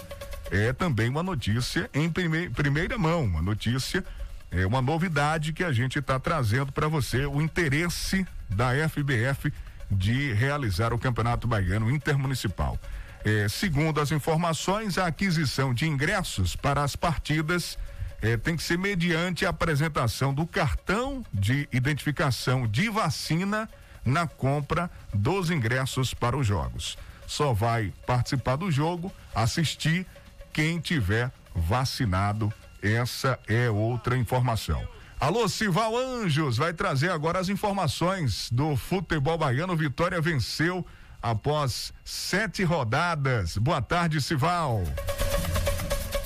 é 0.52 0.74
também 0.74 1.10
uma 1.10 1.24
notícia 1.24 1.90
em 1.94 2.10
prime, 2.10 2.50
primeira 2.50 2.98
mão, 2.98 3.24
uma 3.24 3.42
notícia 3.42 4.04
é 4.52 4.66
uma 4.66 4.82
novidade 4.82 5.54
que 5.54 5.64
a 5.64 5.72
gente 5.72 5.98
está 5.98 6.20
trazendo 6.20 6.72
para 6.72 6.88
você, 6.88 7.26
o 7.26 7.42
interesse 7.42 8.28
da 8.50 8.72
FBF 8.90 9.52
de 9.90 10.34
realizar 10.34 10.94
o 10.94 11.00
Campeonato 11.00 11.48
Baiano 11.48 11.90
Intermunicipal. 11.90 12.78
É, 13.24 13.48
segundo 13.48 14.02
as 14.02 14.12
informações, 14.12 14.98
a 14.98 15.08
aquisição 15.08 15.74
de 15.74 15.88
ingressos 15.88 16.56
para 16.56 16.84
as 16.84 16.96
partidas 16.96 17.78
é, 18.22 18.36
tem 18.38 18.56
que 18.56 18.64
ser 18.64 18.78
mediante 18.78 19.46
a 19.46 19.50
apresentação 19.50 20.34
do 20.34 20.46
cartão 20.46 21.26
de 21.34 21.68
identificação 21.72 22.68
de 22.68 22.90
vacina 22.90 23.70
na 24.04 24.28
compra 24.28 24.90
dos 25.14 25.50
ingressos 25.50 26.14
para 26.14 26.38
os 26.38 26.46
jogos. 26.46 26.98
Só 27.28 27.54
vai 27.54 27.94
participar 28.06 28.58
do 28.58 28.72
jogo, 28.72 29.12
assistir 29.34 30.06
quem 30.52 30.80
tiver 30.80 31.32
vacinado. 31.56 32.52
Essa 32.82 33.40
é 33.48 33.70
outra 33.70 34.18
informação. 34.18 34.82
Alô, 35.20 35.48
Sival 35.48 35.96
Anjos 35.96 36.58
vai 36.58 36.74
trazer 36.74 37.12
agora 37.12 37.40
as 37.40 37.48
informações 37.48 38.50
do 38.52 38.76
futebol 38.76 39.38
baiano. 39.38 39.76
Vitória 39.76 40.20
venceu 40.20 40.84
após 41.22 41.94
sete 42.04 42.64
rodadas. 42.64 43.56
Boa 43.56 43.82
tarde, 43.82 44.20
Sival. 44.20 44.84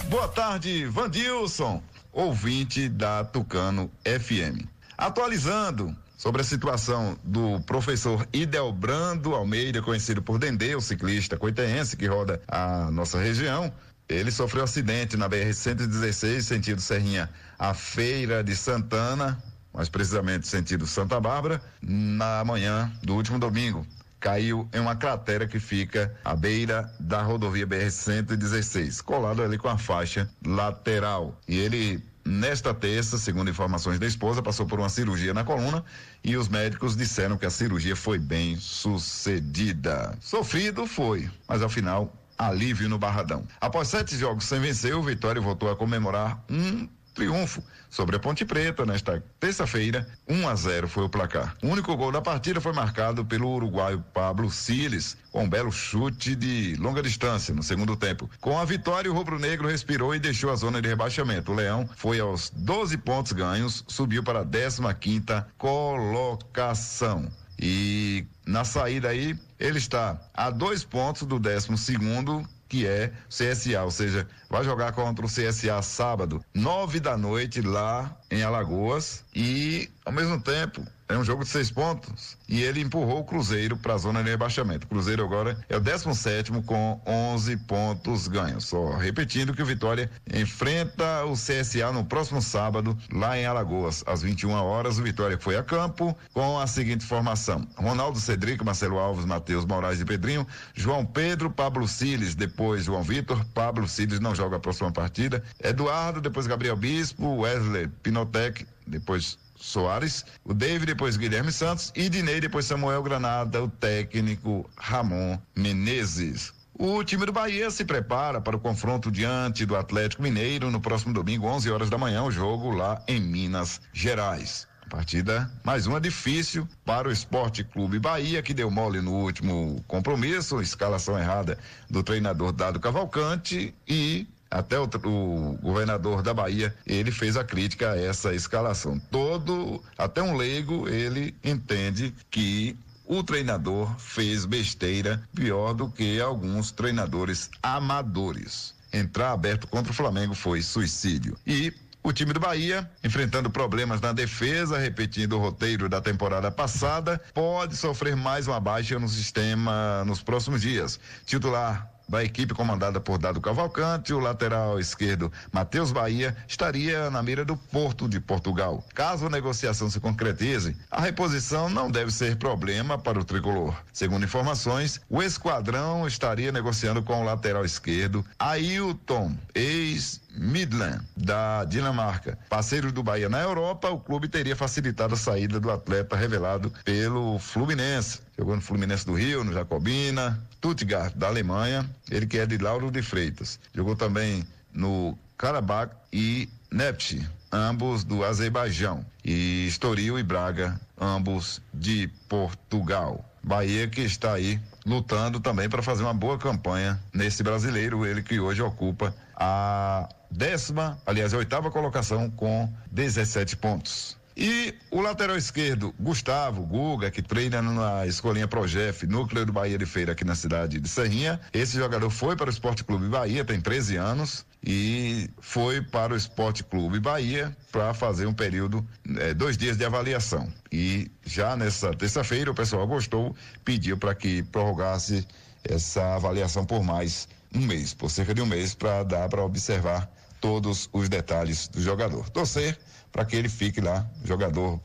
Boa 0.08 0.30
tarde, 0.30 0.86
Vandilson, 0.86 1.84
ouvinte 2.14 2.88
da 2.88 3.26
Tucano 3.26 3.92
FM. 4.06 4.66
Atualizando 4.98 5.94
sobre 6.16 6.42
a 6.42 6.46
situação 6.46 7.18
do 7.22 7.60
professor 7.62 8.26
Idelbrando 8.32 9.36
Almeida, 9.36 9.82
conhecido 9.82 10.22
por 10.22 10.40
Dendê, 10.40 10.74
o 10.74 10.80
ciclista 10.80 11.36
coitense 11.38 11.98
que 11.98 12.06
roda 12.08 12.42
a 12.48 12.90
nossa 12.92 13.20
região. 13.20 13.74
Ele 14.08 14.32
sofreu 14.32 14.62
um 14.62 14.66
acidente 14.66 15.18
na 15.18 15.28
BR-116, 15.28 16.42
sentido 16.42 16.80
Serrinha, 16.80 17.30
a 17.58 17.74
Feira 17.74 18.44
de 18.44 18.56
Santana, 18.56 19.42
mais 19.74 19.90
precisamente 19.90 20.48
sentido 20.48 20.86
Santa 20.86 21.20
Bárbara, 21.20 21.62
na 21.82 22.44
manhã 22.46 22.92
do 23.02 23.16
último 23.16 23.40
domingo. 23.40 23.86
Caiu 24.20 24.70
em 24.74 24.80
uma 24.80 24.96
cratera 24.96 25.48
que 25.48 25.60
fica 25.60 26.16
à 26.24 26.36
beira 26.36 26.92
da 27.00 27.22
rodovia 27.24 27.66
BR-116, 27.66 29.02
colado 29.02 29.42
ali 29.42 29.58
com 29.58 29.68
a 29.68 29.78
faixa 29.78 30.30
lateral. 30.46 31.40
E 31.48 31.58
ele 31.58 32.04
Nesta 32.28 32.74
terça, 32.74 33.20
segundo 33.20 33.52
informações 33.52 34.00
da 34.00 34.08
esposa, 34.08 34.42
passou 34.42 34.66
por 34.66 34.80
uma 34.80 34.90
cirurgia 34.90 35.32
na 35.32 35.44
coluna 35.44 35.86
e 36.24 36.36
os 36.36 36.48
médicos 36.50 36.98
disseram 36.98 37.38
que 37.38 37.46
a 37.46 37.52
cirurgia 37.52 37.96
foi 37.96 38.18
bem 38.18 38.58
sucedida. 38.60 40.18
Sofrido 40.20 40.88
foi, 40.88 41.30
mas 41.48 41.62
ao 41.62 41.70
final 41.70 42.12
alívio 42.38 42.90
no 42.90 42.98
Barradão. 42.98 43.48
Após 43.60 43.88
sete 43.88 44.18
jogos 44.18 44.46
sem 44.46 44.60
vencer, 44.60 44.96
o 44.96 45.04
Vitória 45.04 45.42
voltou 45.42 45.70
a 45.70 45.76
comemorar 45.76 46.44
um 46.50 46.88
triunfo 47.16 47.64
sobre 47.90 48.18
a 48.18 48.20
Ponte 48.20 48.44
Preta 48.44 48.86
nesta 48.86 49.24
terça-feira. 49.40 50.06
1 50.28 50.48
a 50.48 50.56
0 50.56 50.88
foi 50.88 51.06
o 51.06 51.10
placar. 51.10 51.56
O 51.64 51.68
único 51.68 51.96
gol 51.96 52.12
da 52.12 52.22
partida 52.22 52.60
foi 52.60 52.74
marcado 52.74 53.26
pelo 53.26 53.50
uruguaio 53.50 54.04
Pablo 54.14 54.52
Siles, 54.52 55.18
com 55.32 55.46
um 55.46 55.50
belo 55.50 55.72
chute 55.72 56.36
de 56.36 56.76
longa 56.76 57.02
distância 57.02 57.56
no 57.56 57.64
segundo 57.64 57.96
tempo. 57.96 58.30
Com 58.42 58.60
a 58.60 58.66
vitória, 58.66 59.10
o 59.10 59.16
rubro-negro 59.16 59.70
respirou 59.70 60.14
e 60.14 60.20
deixou 60.20 60.52
a 60.52 60.56
zona 60.56 60.82
de 60.82 60.90
rebaixamento. 60.90 61.54
O 61.54 61.56
Leão 61.56 61.90
foi 61.96 62.20
aos 62.20 62.50
12 62.50 62.98
pontos 62.98 63.32
ganhos, 63.32 63.86
subiu 63.88 64.22
para 64.22 64.42
a 64.42 64.46
15 64.46 64.82
quinta 65.00 65.48
colocação. 65.58 67.32
E 67.60 68.26
na 68.46 68.64
saída 68.64 69.10
aí, 69.10 69.38
ele 69.60 69.78
está 69.78 70.20
a 70.34 70.50
dois 70.50 70.84
pontos 70.84 71.24
do 71.24 71.40
12 71.40 71.78
segundo, 71.78 72.48
que 72.68 72.86
é 72.86 73.14
CSA, 73.30 73.84
ou 73.84 73.92
seja, 73.92 74.28
vai 74.50 74.64
jogar 74.64 74.92
contra 74.92 75.26
o 75.26 75.30
CSA 75.30 75.82
sábado, 75.82 76.44
nove 76.54 77.00
da 77.00 77.18
noite 77.18 77.62
lá 77.62 78.16
em 78.32 78.44
Alagoas 78.44 79.24
e 79.34 79.90
ao 80.06 80.14
mesmo 80.14 80.40
tempo 80.40 80.86
é 81.08 81.16
um 81.16 81.24
jogo 81.24 81.44
de 81.44 81.50
seis 81.50 81.70
pontos 81.70 82.36
e 82.50 82.64
ele 82.64 82.82
empurrou 82.82 83.20
o 83.20 83.24
Cruzeiro 83.24 83.78
para 83.78 83.94
a 83.94 83.98
zona 83.98 84.24
de 84.24 84.30
rebaixamento. 84.32 84.86
O 84.86 84.90
Cruzeiro 84.90 85.24
agora 85.24 85.58
é 85.70 85.78
o 85.78 85.80
17 85.80 86.52
com 86.64 87.00
11 87.06 87.58
pontos 87.58 88.28
ganhos. 88.28 88.66
Só 88.66 88.96
repetindo 88.98 89.54
que 89.54 89.62
o 89.62 89.66
Vitória 89.66 90.10
enfrenta 90.34 91.26
o 91.26 91.34
CSA 91.34 91.92
no 91.92 92.04
próximo 92.04 92.42
sábado, 92.42 92.98
lá 93.14 93.38
em 93.38 93.46
Alagoas, 93.46 94.04
às 94.08 94.24
21 94.24 94.52
horas. 94.52 94.98
O 94.98 95.04
Vitória 95.04 95.38
foi 95.40 95.58
a 95.58 95.64
campo 95.64 96.18
com 96.34 96.60
a 96.60 96.66
seguinte 96.66 97.06
formação: 97.06 97.68
Ronaldo 97.76 98.20
Cedrico, 98.20 98.66
Marcelo 98.66 98.98
Alves, 98.98 99.26
Matheus 99.26 99.66
Moraes 99.66 100.00
e 100.00 100.06
Pedrinho, 100.06 100.48
João 100.74 101.06
Pedro, 101.06 101.52
Pablo 101.52 101.88
Siles, 101.88 102.34
depois 102.34 102.86
João 102.86 103.04
Vitor, 103.04 103.46
Pablo 103.54 103.88
Siles 103.88 104.20
não 104.20 104.34
joga 104.34 104.58
a 104.58 104.60
próxima 104.60 104.92
partida, 104.92 105.44
Eduardo, 105.64 106.20
depois 106.20 106.48
Gabriel 106.48 106.76
Bispo, 106.76 107.42
Wesley 107.42 107.90
Pinotec, 108.16 108.66
depois 108.88 109.38
Soares, 109.58 110.24
o 110.46 110.54
David, 110.54 110.86
depois 110.86 111.18
Guilherme 111.18 111.52
Santos 111.52 111.92
e 111.96 112.08
Dinei, 112.08 112.40
depois 112.40 112.66
Samuel 112.66 113.04
Granada, 113.04 113.62
o 113.62 113.68
técnico 113.68 114.70
Ramon 114.78 115.38
Menezes. 115.54 116.54
O 116.78 117.04
time 117.04 117.26
do 117.26 117.34
Bahia 117.34 117.70
se 117.70 117.84
prepara 117.84 118.40
para 118.40 118.56
o 118.56 118.60
confronto 118.60 119.12
diante 119.12 119.66
do 119.66 119.76
Atlético 119.76 120.24
Mineiro 120.24 120.72
no 120.72 120.80
próximo 120.80 121.14
domingo, 121.14 121.48
11 121.48 121.70
horas 121.72 121.90
da 121.90 121.98
manhã, 121.98 122.24
o 122.24 122.32
jogo 122.32 122.72
lá 122.72 123.02
em 123.08 123.20
Minas 123.20 123.82
Gerais. 123.92 124.66
Partida 124.90 125.52
mais 125.64 125.88
uma 125.88 126.00
difícil 126.00 126.68
para 126.86 127.10
o 127.10 127.12
Esporte 127.12 127.64
Clube 127.64 128.00
Bahia, 128.00 128.42
que 128.42 128.54
deu 128.54 128.70
mole 128.70 129.02
no 129.02 129.14
último 129.14 129.84
compromisso, 129.88 130.62
escalação 130.62 131.18
errada 131.18 131.58
do 131.90 132.04
treinador 132.04 132.52
Dado 132.52 132.80
Cavalcante 132.80 133.74
e 133.88 134.28
até 134.56 134.80
o, 134.80 134.86
o, 134.86 135.58
governador 135.62 136.22
da 136.22 136.34
Bahia, 136.34 136.74
ele 136.88 137.12
fez 137.12 137.36
a 137.36 137.44
crítica 137.44 137.92
a 137.92 138.00
essa 138.00 138.34
escalação. 138.34 138.98
Todo, 139.12 139.84
até 139.98 140.22
um 140.22 140.36
leigo, 140.36 140.88
ele 140.88 141.36
entende 141.44 142.16
que 142.32 142.78
o 143.06 143.22
treinador 143.22 143.94
fez 144.00 144.46
besteira 144.46 145.22
pior 145.36 145.74
do 145.74 145.90
que 145.90 146.22
alguns 146.22 146.72
treinadores 146.72 147.50
amadores. 147.62 148.74
Entrar 148.94 149.34
aberto 149.34 149.68
contra 149.68 149.92
o 149.92 149.96
Flamengo 149.96 150.34
foi 150.34 150.62
suicídio. 150.62 151.38
E 151.46 151.74
o 152.02 152.14
time 152.14 152.32
do 152.32 152.40
Bahia, 152.40 152.90
enfrentando 153.04 153.50
problemas 153.50 154.00
na 154.00 154.14
defesa, 154.14 154.78
repetindo 154.78 155.34
o 155.34 155.40
roteiro 155.40 155.90
da 155.90 156.00
temporada 156.00 156.50
passada, 156.50 157.20
pode 157.34 157.76
sofrer 157.76 158.16
mais 158.16 158.48
uma 158.48 158.60
baixa 158.60 158.98
no 158.98 159.10
sistema 159.10 160.06
nos 160.06 160.24
próximos 160.24 160.62
dias. 160.62 160.98
Titular 161.26 161.92
da 162.08 162.24
equipe 162.24 162.54
comandada 162.54 163.00
por 163.00 163.18
Dado 163.18 163.42
Cavalcante, 163.42 164.14
o 164.14 164.20
lateral 164.20 164.80
esquerdo 164.80 165.32
Matheus 165.52 165.92
Bahia 165.92 166.36
estaria 166.48 167.10
na 167.10 167.22
mira 167.22 167.44
do 167.44 167.58
Porto 167.58 168.08
de 168.08 168.20
Portugal. 168.20 168.84
Caso 168.94 169.28
a 169.28 169.30
negociação 169.30 169.90
se 169.90 170.00
concretize, 170.00 170.76
a 170.90 171.02
reposição 171.02 171.70
não 171.70 171.90
deve 171.90 172.12
ser 172.12 172.38
problema 172.38 172.98
para 172.98 173.20
o 173.20 173.26
tricolor. 173.26 173.76
Segundo 173.92 174.26
informações, 174.26 175.02
o 175.10 175.22
esquadrão 175.22 176.08
estaria 176.08 176.52
negociando 176.52 177.02
com 177.02 177.22
o 177.22 177.26
lateral 177.26 177.66
esquerdo 177.66 178.26
Ailton, 178.40 179.36
ex 179.54 180.25
Midland, 180.36 181.02
da 181.16 181.64
Dinamarca. 181.66 182.38
Parceiro 182.50 182.92
do 182.92 183.04
Bahia 183.04 183.30
na 183.30 183.42
Europa, 183.42 183.90
o 183.90 184.00
clube 184.00 184.28
teria 184.28 184.56
facilitado 184.56 185.14
a 185.14 185.18
saída 185.18 185.60
do 185.60 185.72
atleta 185.72 186.16
revelado 186.16 186.72
pelo 186.84 187.40
Fluminense. 187.40 188.20
Jogou 188.38 188.56
no 188.56 188.62
Fluminense 188.62 189.06
do 189.06 189.14
Rio, 189.14 189.44
no 189.44 189.54
Jacobina, 189.54 190.40
Stuttgart, 190.58 191.16
da 191.16 191.28
Alemanha, 191.28 191.90
ele 192.10 192.26
que 192.26 192.38
é 192.38 192.46
de 192.46 192.58
Lauro 192.58 192.92
de 192.92 193.02
Freitas. 193.02 193.60
Jogou 193.74 193.96
também 193.96 194.46
no 194.74 195.18
Karabakh 195.38 195.92
e 196.12 196.50
Nepsi, 196.72 197.28
ambos 197.52 198.04
do 198.04 198.24
Azerbaijão. 198.24 199.06
E 199.24 199.66
Estoril 199.68 200.20
e 200.20 200.24
Braga, 200.24 200.80
ambos 201.00 201.62
de 201.74 202.10
Portugal. 202.28 203.24
Bahia 203.44 203.88
que 203.88 204.02
está 204.02 204.34
aí 204.34 204.60
lutando 204.86 205.40
também 205.40 205.70
para 205.70 205.84
fazer 205.84 206.04
uma 206.04 206.14
boa 206.14 206.38
campanha 206.38 207.00
nesse 207.14 207.44
brasileiro, 207.44 208.06
ele 208.06 208.24
que 208.24 208.40
hoje 208.40 208.62
ocupa 208.62 209.16
a 209.36 210.10
décima, 210.30 210.98
aliás, 211.06 211.34
a 211.34 211.38
oitava 211.38 211.72
colocação 211.72 212.30
com 212.30 212.72
17 212.92 213.58
pontos. 213.58 214.18
E 214.38 214.74
o 214.92 215.00
lateral 215.00 215.38
esquerdo, 215.38 215.96
Gustavo 215.98 216.62
Guga, 216.64 217.10
que 217.10 217.22
treina 217.22 217.62
na 217.62 218.06
escolinha 218.06 218.46
Progef, 218.46 219.08
núcleo 219.08 219.46
do 219.46 219.54
Bahia 219.54 219.78
de 219.78 219.86
Feira, 219.86 220.12
aqui 220.12 220.26
na 220.26 220.36
cidade 220.36 220.78
de 220.78 220.90
Serrinha. 220.90 221.40
Esse 221.54 221.78
jogador 221.78 222.10
foi 222.10 222.36
para 222.36 222.48
o 222.48 222.50
Esporte 222.50 222.84
Clube 222.84 223.08
Bahia, 223.08 223.46
tem 223.46 223.62
13 223.62 223.96
anos, 223.96 224.46
e 224.62 225.30
foi 225.40 225.82
para 225.82 226.14
o 226.14 226.18
Esporte 226.18 226.66
Clube 226.66 227.00
Bahia 227.00 227.56
para 227.72 227.94
fazer 227.94 228.26
um 228.26 228.34
período, 228.34 228.86
eh, 229.20 229.34
dois 229.34 229.58
dias 229.58 229.78
de 229.78 229.86
avaliação. 229.86 230.52
E 230.70 231.10
já 231.26 231.56
nessa 231.56 231.94
terça-feira, 231.94 232.52
o 232.52 232.56
pessoal 232.56 232.86
gostou, 232.86 233.34
pediu 233.64 233.98
para 233.98 234.14
que 234.14 234.44
prorrogasse 234.44 235.26
essa 235.64 236.16
avaliação 236.16 236.66
por 236.66 236.84
mais 236.84 237.30
um 237.56 237.66
mês, 237.66 237.94
por 237.94 238.10
cerca 238.10 238.34
de 238.34 238.42
um 238.42 238.46
mês, 238.46 238.74
para 238.76 239.04
dar 239.04 239.30
para 239.30 239.44
observar 239.44 240.12
todos 240.42 240.90
os 240.92 241.10
detalhes 241.10 241.68
do 241.68 241.82
jogador. 241.82 242.30
Torcer 242.30 242.78
para 243.12 243.26
que 243.26 243.36
ele 243.36 243.48
fique 243.48 243.80
lá, 243.80 244.06
jogador 244.26 244.80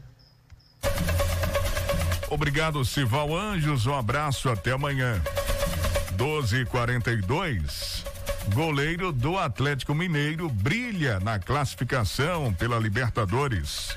Obrigado, 2.33 2.83
Cival 2.83 3.35
Anjos. 3.37 3.85
Um 3.85 3.93
abraço, 3.93 4.49
até 4.49 4.71
amanhã. 4.71 5.21
12:42. 6.17 8.03
Goleiro 8.51 9.11
do 9.11 9.37
Atlético 9.37 9.93
Mineiro 9.93 10.49
brilha 10.49 11.19
na 11.19 11.37
classificação 11.37 12.51
pela 12.51 12.79
Libertadores. 12.79 13.95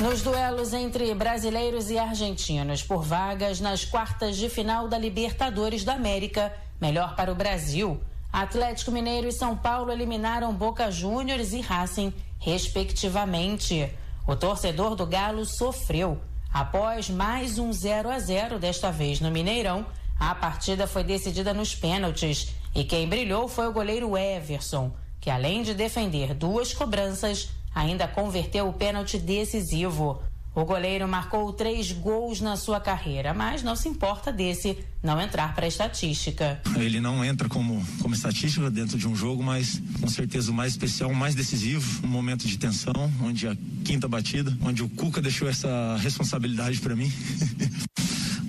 Nos 0.00 0.20
duelos 0.20 0.72
entre 0.72 1.14
brasileiros 1.14 1.90
e 1.90 1.98
argentinos 1.98 2.82
por 2.82 3.04
vagas 3.04 3.60
nas 3.60 3.84
quartas 3.84 4.36
de 4.36 4.50
final 4.50 4.88
da 4.88 4.98
Libertadores 4.98 5.84
da 5.84 5.94
América, 5.94 6.52
melhor 6.80 7.14
para 7.14 7.30
o 7.30 7.36
Brasil, 7.36 8.00
Atlético 8.32 8.90
Mineiro 8.90 9.28
e 9.28 9.32
São 9.32 9.56
Paulo 9.56 9.92
eliminaram 9.92 10.52
Boca 10.52 10.90
Juniors 10.90 11.52
e 11.52 11.60
Racing, 11.60 12.12
respectivamente. 12.40 13.88
O 14.26 14.34
torcedor 14.34 14.96
do 14.96 15.06
Galo 15.06 15.44
sofreu. 15.44 16.20
Após 16.52 17.10
mais 17.10 17.58
um 17.58 17.72
0 17.72 18.10
a 18.10 18.18
0 18.18 18.58
desta 18.58 18.90
vez 18.90 19.20
no 19.20 19.30
Mineirão, 19.30 19.86
a 20.18 20.34
partida 20.34 20.86
foi 20.86 21.04
decidida 21.04 21.52
nos 21.54 21.74
pênaltis 21.74 22.48
e 22.74 22.84
quem 22.84 23.08
brilhou 23.08 23.48
foi 23.48 23.68
o 23.68 23.72
goleiro 23.72 24.16
Everson, 24.16 24.92
que 25.20 25.30
além 25.30 25.62
de 25.62 25.74
defender 25.74 26.34
duas 26.34 26.72
cobranças, 26.72 27.50
ainda 27.74 28.08
converteu 28.08 28.68
o 28.68 28.72
pênalti 28.72 29.18
decisivo. 29.18 30.22
O 30.58 30.64
goleiro 30.64 31.06
marcou 31.06 31.52
três 31.52 31.92
gols 31.92 32.40
na 32.40 32.56
sua 32.56 32.80
carreira, 32.80 33.32
mas 33.32 33.62
não 33.62 33.76
se 33.76 33.88
importa 33.88 34.32
desse 34.32 34.76
não 35.00 35.20
entrar 35.20 35.54
para 35.54 35.66
a 35.66 35.68
estatística. 35.68 36.60
Ele 36.74 37.00
não 37.00 37.24
entra 37.24 37.48
como, 37.48 37.80
como 38.02 38.12
estatística 38.12 38.68
dentro 38.68 38.98
de 38.98 39.06
um 39.06 39.14
jogo, 39.14 39.40
mas 39.40 39.80
com 40.00 40.08
certeza 40.08 40.50
o 40.50 40.54
mais 40.54 40.72
especial, 40.72 41.10
o 41.10 41.14
mais 41.14 41.36
decisivo, 41.36 42.04
um 42.04 42.10
momento 42.10 42.44
de 42.48 42.58
tensão, 42.58 42.92
onde 43.22 43.46
a 43.46 43.56
quinta 43.84 44.08
batida, 44.08 44.52
onde 44.60 44.82
o 44.82 44.88
Cuca 44.88 45.22
deixou 45.22 45.48
essa 45.48 45.96
responsabilidade 45.98 46.80
para 46.80 46.96
mim. 46.96 47.08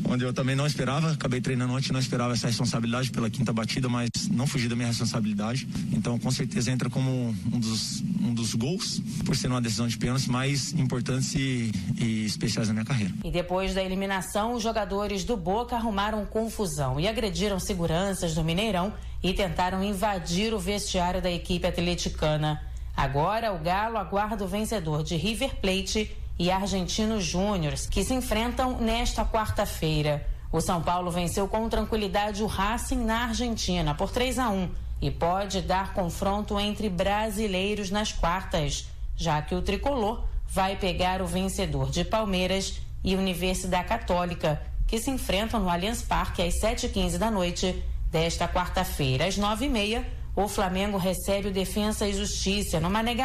onde 0.09 0.25
eu 0.25 0.33
também 0.33 0.55
não 0.55 0.65
esperava, 0.65 1.11
acabei 1.11 1.39
treinando 1.39 1.73
ontem, 1.73 1.93
não 1.93 1.99
esperava 1.99 2.33
essa 2.33 2.47
responsabilidade 2.47 3.11
pela 3.11 3.29
quinta 3.29 3.53
batida, 3.53 3.87
mas 3.87 4.09
não 4.31 4.47
fugi 4.47 4.67
da 4.67 4.75
minha 4.75 4.87
responsabilidade. 4.87 5.67
Então, 5.93 6.17
com 6.17 6.31
certeza 6.31 6.71
entra 6.71 6.89
como 6.89 7.35
um 7.53 7.59
dos, 7.59 8.03
dos 8.49 8.53
gols, 8.55 9.01
por 9.25 9.35
ser 9.35 9.47
uma 9.47 9.61
decisão 9.61 9.87
de 9.87 9.97
pênalti 9.97 10.29
mais 10.29 10.73
importantes 10.73 11.35
e, 11.35 11.71
e 11.99 12.25
especiais 12.25 12.67
da 12.67 12.73
minha 12.73 12.85
carreira. 12.85 13.13
E 13.23 13.29
depois 13.29 13.73
da 13.73 13.83
eliminação, 13.83 14.53
os 14.53 14.63
jogadores 14.63 15.23
do 15.23 15.37
Boca 15.37 15.75
arrumaram 15.75 16.25
confusão 16.25 16.99
e 16.99 17.07
agrediram 17.07 17.59
seguranças 17.59 18.33
do 18.33 18.43
Mineirão 18.43 18.93
e 19.21 19.33
tentaram 19.33 19.83
invadir 19.83 20.53
o 20.53 20.59
vestiário 20.59 21.21
da 21.21 21.29
equipe 21.29 21.67
atleticana. 21.67 22.61
Agora, 22.95 23.53
o 23.53 23.59
Galo 23.59 23.97
aguarda 23.97 24.43
o 24.43 24.47
vencedor 24.47 25.03
de 25.03 25.15
River 25.15 25.55
Plate 25.61 26.11
e 26.37 26.49
Argentinos 26.49 27.23
Júniors, 27.23 27.85
que 27.85 28.03
se 28.03 28.13
enfrentam 28.13 28.79
nesta 28.79 29.25
quarta-feira. 29.25 30.25
O 30.51 30.59
São 30.59 30.81
Paulo 30.81 31.11
venceu 31.11 31.47
com 31.47 31.69
tranquilidade 31.69 32.41
o 32.41 32.47
Racing 32.47 33.03
na 33.05 33.25
Argentina 33.25 33.93
por 33.93 34.09
3 34.09 34.39
a 34.39 34.49
1 34.49 34.88
e 35.01 35.09
pode 35.09 35.61
dar 35.61 35.93
confronto 35.93 36.59
entre 36.59 36.89
brasileiros 36.89 37.89
nas 37.89 38.11
quartas, 38.11 38.87
já 39.15 39.41
que 39.41 39.55
o 39.55 39.61
tricolor 39.61 40.25
vai 40.47 40.75
pegar 40.75 41.21
o 41.21 41.27
vencedor 41.27 41.89
de 41.89 42.03
Palmeiras 42.03 42.81
e 43.03 43.15
Universidade 43.15 43.87
Católica, 43.87 44.61
que 44.87 44.99
se 44.99 45.09
enfrentam 45.09 45.59
no 45.59 45.69
Allianz 45.69 46.01
Parque 46.01 46.41
às 46.41 46.59
7h15 46.59 47.17
da 47.17 47.29
noite 47.29 47.83
desta 48.11 48.47
quarta-feira. 48.47 49.25
Às 49.25 49.37
9h30, 49.37 50.03
o 50.35 50.47
Flamengo 50.47 50.97
recebe 50.97 51.49
o 51.49 51.53
Defensa 51.53 52.07
e 52.07 52.13
Justiça 52.13 52.79
no 52.79 52.89
Mané 52.89 53.15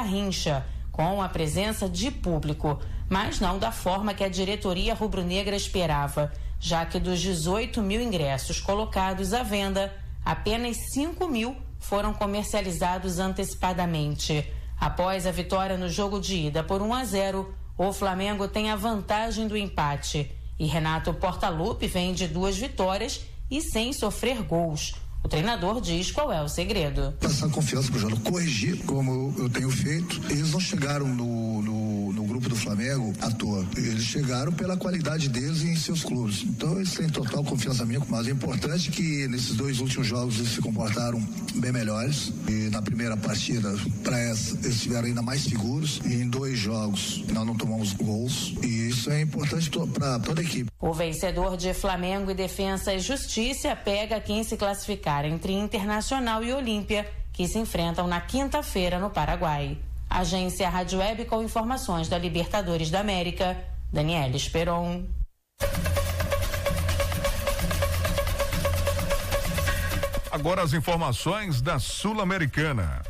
com 0.93 1.21
a 1.21 1.29
presença 1.29 1.89
de 1.89 2.11
público 2.11 2.79
mas 3.09 3.41
não 3.41 3.59
da 3.59 3.71
forma 3.71 4.15
que 4.15 4.25
a 4.25 4.29
diretoria 4.29 4.95
rubro-negra 4.95 5.57
esperava, 5.57 6.33
já 6.59 6.87
que 6.87 6.99
dos 6.99 7.21
18 7.21 7.83
mil 7.83 8.01
ingressos 8.01 8.61
colocados 8.61 9.33
à 9.33 9.43
venda, 9.43 9.95
apenas 10.25 10.77
5 10.93 11.29
mil 11.29 11.57
foram 11.89 12.15
comercializados 12.15 13.19
antecipadamente. 13.19 14.51
Após 14.81 15.27
a 15.27 15.31
vitória 15.31 15.77
no 15.77 15.89
jogo 15.89 16.21
de 16.21 16.47
ida 16.47 16.65
por 16.65 16.81
1 16.81 16.95
a 16.95 17.05
0, 17.05 17.55
o 17.77 17.93
Flamengo 17.93 18.49
tem 18.49 18.71
a 18.71 18.77
vantagem 18.77 19.47
do 19.47 19.57
empate 19.57 20.31
e 20.59 20.67
Renato 20.67 21.13
Portaluppi 21.13 21.87
vem 21.87 22.15
de 22.15 22.27
duas 22.27 22.57
vitórias 22.57 23.21
e 23.51 23.61
sem 23.61 23.93
sofrer 23.93 24.43
gols. 24.43 24.95
O 25.25 25.29
treinador 25.29 25.81
diz 25.81 26.11
qual 26.11 26.31
é 26.31 26.43
o 26.43 26.49
segredo. 26.49 27.15
Passar 27.19 27.49
confiança 27.49 27.89
para 27.89 27.97
o 27.97 28.01
jogador, 28.01 28.31
corrigir 28.31 28.85
como 28.85 29.35
eu 29.39 29.49
tenho 29.49 29.71
feito. 29.71 30.21
Eles 30.29 30.53
não 30.53 30.61
chegaram 30.61 31.09
no, 31.09 31.63
no 31.63 31.95
no 32.15 32.25
grupo 32.25 32.49
do 32.49 32.57
Flamengo 32.57 33.13
à 33.21 33.31
toa. 33.31 33.67
Eles 33.77 34.03
chegaram 34.03 34.53
pela 34.53 34.77
qualidade 34.77 35.29
deles 35.29 35.63
em 35.63 35.77
seus 35.77 36.03
clubes. 36.03 36.43
Então 36.43 36.77
eles 36.77 36.93
têm 36.93 37.09
total 37.09 37.45
confiança 37.45 37.85
minha, 37.85 38.01
mas 38.09 38.27
é 38.27 38.31
importante 38.31 38.91
que 38.91 39.29
nesses 39.29 39.55
dois 39.55 39.81
últimos 39.81 40.07
jogos 40.07 40.39
eles 40.39 40.51
se 40.51 40.61
comportaram 40.63 41.21
bem 41.57 41.73
melhores. 41.73 42.33
E 42.49 42.71
na 42.71 42.81
primeira 42.81 43.17
partida, 43.17 43.75
para 44.03 44.19
essa, 44.19 44.55
eles 44.57 44.77
estiveram 44.77 45.07
ainda 45.07 45.23
mais 45.23 45.43
seguros. 45.43 46.01
E 46.05 46.15
em 46.15 46.29
dois 46.29 46.59
jogos 46.59 47.23
nós 47.33 47.47
não 47.47 47.57
tomamos 47.57 47.93
gols. 47.93 48.55
E 48.63 48.89
isso 48.95 49.11
é 49.11 49.21
importante 49.21 49.69
para 49.93 50.19
toda 50.21 50.41
a 50.41 50.45
equipe. 50.45 50.71
O 50.81 50.93
vencedor 50.93 51.57
de 51.57 51.75
Flamengo 51.75 52.31
e 52.31 52.35
Defensa 52.35 52.95
e 52.95 53.01
Justiça 53.01 53.75
pega 53.75 54.21
quem 54.21 54.45
se 54.45 54.57
classificar 54.57 55.25
entre 55.25 55.53
Internacional 55.53 56.45
e 56.45 56.53
Olímpia, 56.53 57.11
que 57.33 57.49
se 57.49 57.59
enfrentam 57.59 58.07
na 58.07 58.21
quinta-feira 58.21 58.99
no 58.99 59.11
Paraguai. 59.11 59.77
Agência 60.09 60.69
Rádio 60.69 61.01
Web 61.01 61.25
com 61.25 61.43
informações 61.43 62.09
da 62.09 62.17
Libertadores 62.17 62.91
da 62.91 63.01
América. 63.01 63.57
Daniela 63.93 64.37
Esperon. 64.37 65.05
Agora 70.31 70.63
as 70.63 70.73
informações 70.73 71.61
da 71.61 71.79
Sul-Americana. 71.79 73.03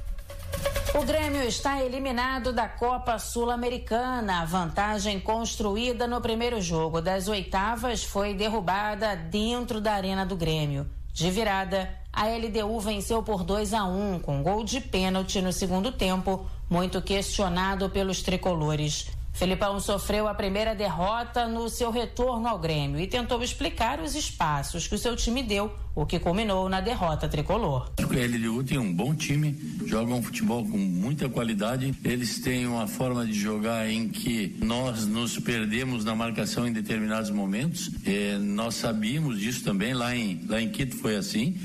O 0.96 1.02
Grêmio 1.02 1.42
está 1.42 1.83
eliminado 1.83 2.52
da 2.52 2.68
Copa 2.68 3.18
Sul-Americana. 3.18 4.42
A 4.42 4.44
vantagem 4.44 5.18
construída 5.18 6.07
no 6.07 6.20
primeiro 6.20 6.61
jogo 6.61 7.00
das 7.00 7.26
oitavas 7.26 8.04
foi 8.04 8.33
derrubada 8.33 9.16
dentro 9.16 9.80
da 9.80 9.92
Arena 9.92 10.24
do 10.24 10.37
Grêmio. 10.37 10.88
De 11.12 11.33
virada, 11.33 11.90
a 12.12 12.28
LDU 12.28 12.78
venceu 12.78 13.24
por 13.24 13.42
2 13.42 13.74
a 13.74 13.85
1 13.85 14.14
um, 14.14 14.18
com 14.20 14.40
gol 14.40 14.62
de 14.62 14.80
pênalti 14.80 15.42
no 15.42 15.52
segundo 15.52 15.90
tempo, 15.90 16.46
muito 16.70 17.02
questionado 17.02 17.90
pelos 17.90 18.22
tricolores. 18.22 19.09
Felipão 19.35 19.81
sofreu 19.81 20.29
a 20.29 20.33
primeira 20.33 20.77
derrota 20.77 21.49
no 21.49 21.68
seu 21.68 21.90
retorno 21.90 22.47
ao 22.47 22.57
Grêmio 22.57 23.01
e 23.01 23.07
tentou 23.09 23.42
explicar 23.42 23.99
os 23.99 24.14
espaços 24.14 24.87
que 24.87 24.94
o 24.94 24.99
seu 24.99 25.16
time 25.16 25.42
deu, 25.42 25.73
o 25.92 26.07
que 26.07 26.20
culminou 26.20 26.68
na 26.68 26.81
derrota 26.81 27.29
tricolor. 27.29 27.90
O 27.99 28.03
LDU 28.03 28.62
tem 28.62 28.79
um 28.79 28.94
bom 28.94 29.12
time, 29.12 29.59
joga 29.87 30.14
um 30.14 30.23
futebol 30.23 30.64
com 30.64 30.79
muita 30.79 31.29
qualidade. 31.29 31.92
Eles 32.05 32.38
têm 32.38 32.64
uma 32.64 32.87
forma 32.87 33.27
de 33.27 33.35
jogar 33.35 33.90
em 33.90 34.09
que 34.09 34.57
nós 34.62 35.05
nos 35.05 35.37
perdemos 35.37 36.05
na 36.05 36.14
marcação 36.14 36.68
em 36.68 36.73
determinados 36.73 37.31
momentos. 37.31 37.90
É, 38.07 38.38
nós 38.38 38.77
sabíamos 38.77 39.40
disso 39.40 39.64
também, 39.64 39.94
lá 39.94 40.14
em, 40.14 40.44
lá 40.49 40.62
em 40.62 40.68
Quito 40.68 40.97
foi 40.97 41.16
assim. 41.16 41.57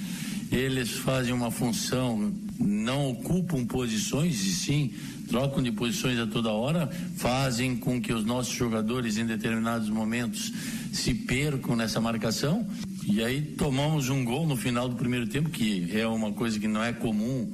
Eles 0.51 0.89
fazem 0.89 1.32
uma 1.32 1.51
função, 1.51 2.34
não 2.60 3.12
ocupam 3.12 3.63
posições 3.63 4.43
e 4.43 4.55
sim 4.55 4.93
trocam 5.29 5.61
de 5.61 5.71
posições 5.71 6.19
a 6.19 6.25
toda 6.25 6.51
hora, 6.51 6.89
fazem 7.15 7.77
com 7.77 8.01
que 8.01 8.11
os 8.11 8.25
nossos 8.25 8.53
jogadores 8.53 9.17
em 9.17 9.25
determinados 9.25 9.89
momentos 9.89 10.51
se 10.91 11.13
percam 11.13 11.75
nessa 11.75 12.01
marcação. 12.01 12.67
E 13.05 13.23
aí 13.23 13.41
tomamos 13.41 14.09
um 14.09 14.25
gol 14.25 14.45
no 14.45 14.57
final 14.57 14.89
do 14.89 14.95
primeiro 14.95 15.27
tempo, 15.27 15.49
que 15.49 15.89
é 15.97 16.07
uma 16.07 16.33
coisa 16.33 16.59
que 16.59 16.67
não 16.67 16.83
é 16.83 16.91
comum 16.91 17.51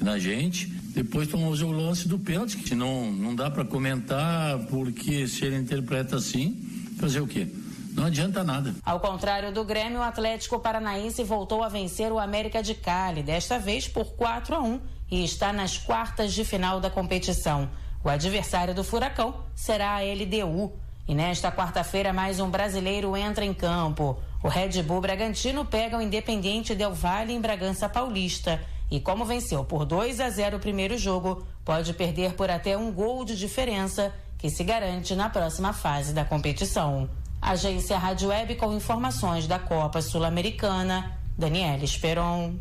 na 0.00 0.18
gente. 0.18 0.66
Depois 0.94 1.28
tomamos 1.28 1.62
o 1.62 1.70
lance 1.70 2.08
do 2.08 2.18
pênalti, 2.18 2.56
que 2.56 2.74
não, 2.74 3.12
não 3.12 3.34
dá 3.34 3.50
para 3.50 3.64
comentar, 3.64 4.58
porque 4.66 5.28
se 5.28 5.44
ele 5.44 5.56
interpreta 5.56 6.16
assim, 6.16 6.56
fazer 6.98 7.20
o 7.20 7.26
quê? 7.26 7.46
Não 7.92 8.04
adianta 8.04 8.42
nada. 8.44 8.74
Ao 8.84 9.00
contrário 9.00 9.52
do 9.52 9.64
Grêmio, 9.64 9.98
o 9.98 10.02
Atlético 10.02 10.58
Paranaense 10.58 11.22
voltou 11.24 11.62
a 11.62 11.68
vencer 11.68 12.12
o 12.12 12.18
América 12.18 12.62
de 12.62 12.74
Cali, 12.74 13.22
desta 13.22 13.58
vez 13.58 13.88
por 13.88 14.12
4 14.14 14.54
a 14.54 14.62
1 14.62 14.80
e 15.10 15.24
está 15.24 15.52
nas 15.52 15.78
quartas 15.78 16.32
de 16.32 16.44
final 16.44 16.80
da 16.80 16.90
competição. 16.90 17.68
O 18.02 18.08
adversário 18.08 18.74
do 18.74 18.84
Furacão 18.84 19.34
será 19.54 19.96
a 19.96 20.00
LDU. 20.00 20.72
E 21.06 21.14
nesta 21.14 21.50
quarta-feira, 21.50 22.12
mais 22.12 22.38
um 22.38 22.50
brasileiro 22.50 23.16
entra 23.16 23.44
em 23.44 23.54
campo. 23.54 24.18
O 24.42 24.48
Red 24.48 24.82
Bull 24.82 25.00
Bragantino 25.00 25.64
pega 25.64 25.96
o 25.96 26.02
Independiente 26.02 26.74
Del 26.74 26.94
Valle 26.94 27.32
em 27.32 27.40
Bragança 27.40 27.88
Paulista. 27.88 28.60
E 28.90 29.00
como 29.00 29.24
venceu 29.24 29.64
por 29.64 29.84
2 29.84 30.20
a 30.20 30.30
0 30.30 30.58
o 30.58 30.60
primeiro 30.60 30.96
jogo, 30.96 31.46
pode 31.64 31.92
perder 31.94 32.34
por 32.34 32.50
até 32.50 32.76
um 32.76 32.92
gol 32.92 33.24
de 33.24 33.36
diferença, 33.36 34.12
que 34.38 34.48
se 34.48 34.62
garante 34.62 35.14
na 35.14 35.28
próxima 35.28 35.72
fase 35.72 36.12
da 36.12 36.24
competição. 36.24 37.08
Agência 37.40 37.98
Rádio 37.98 38.28
Web 38.28 38.56
com 38.56 38.72
informações 38.72 39.46
da 39.46 39.58
Copa 39.58 40.00
Sul-Americana. 40.02 41.18
Daniela 41.36 41.84
Esperon. 41.84 42.58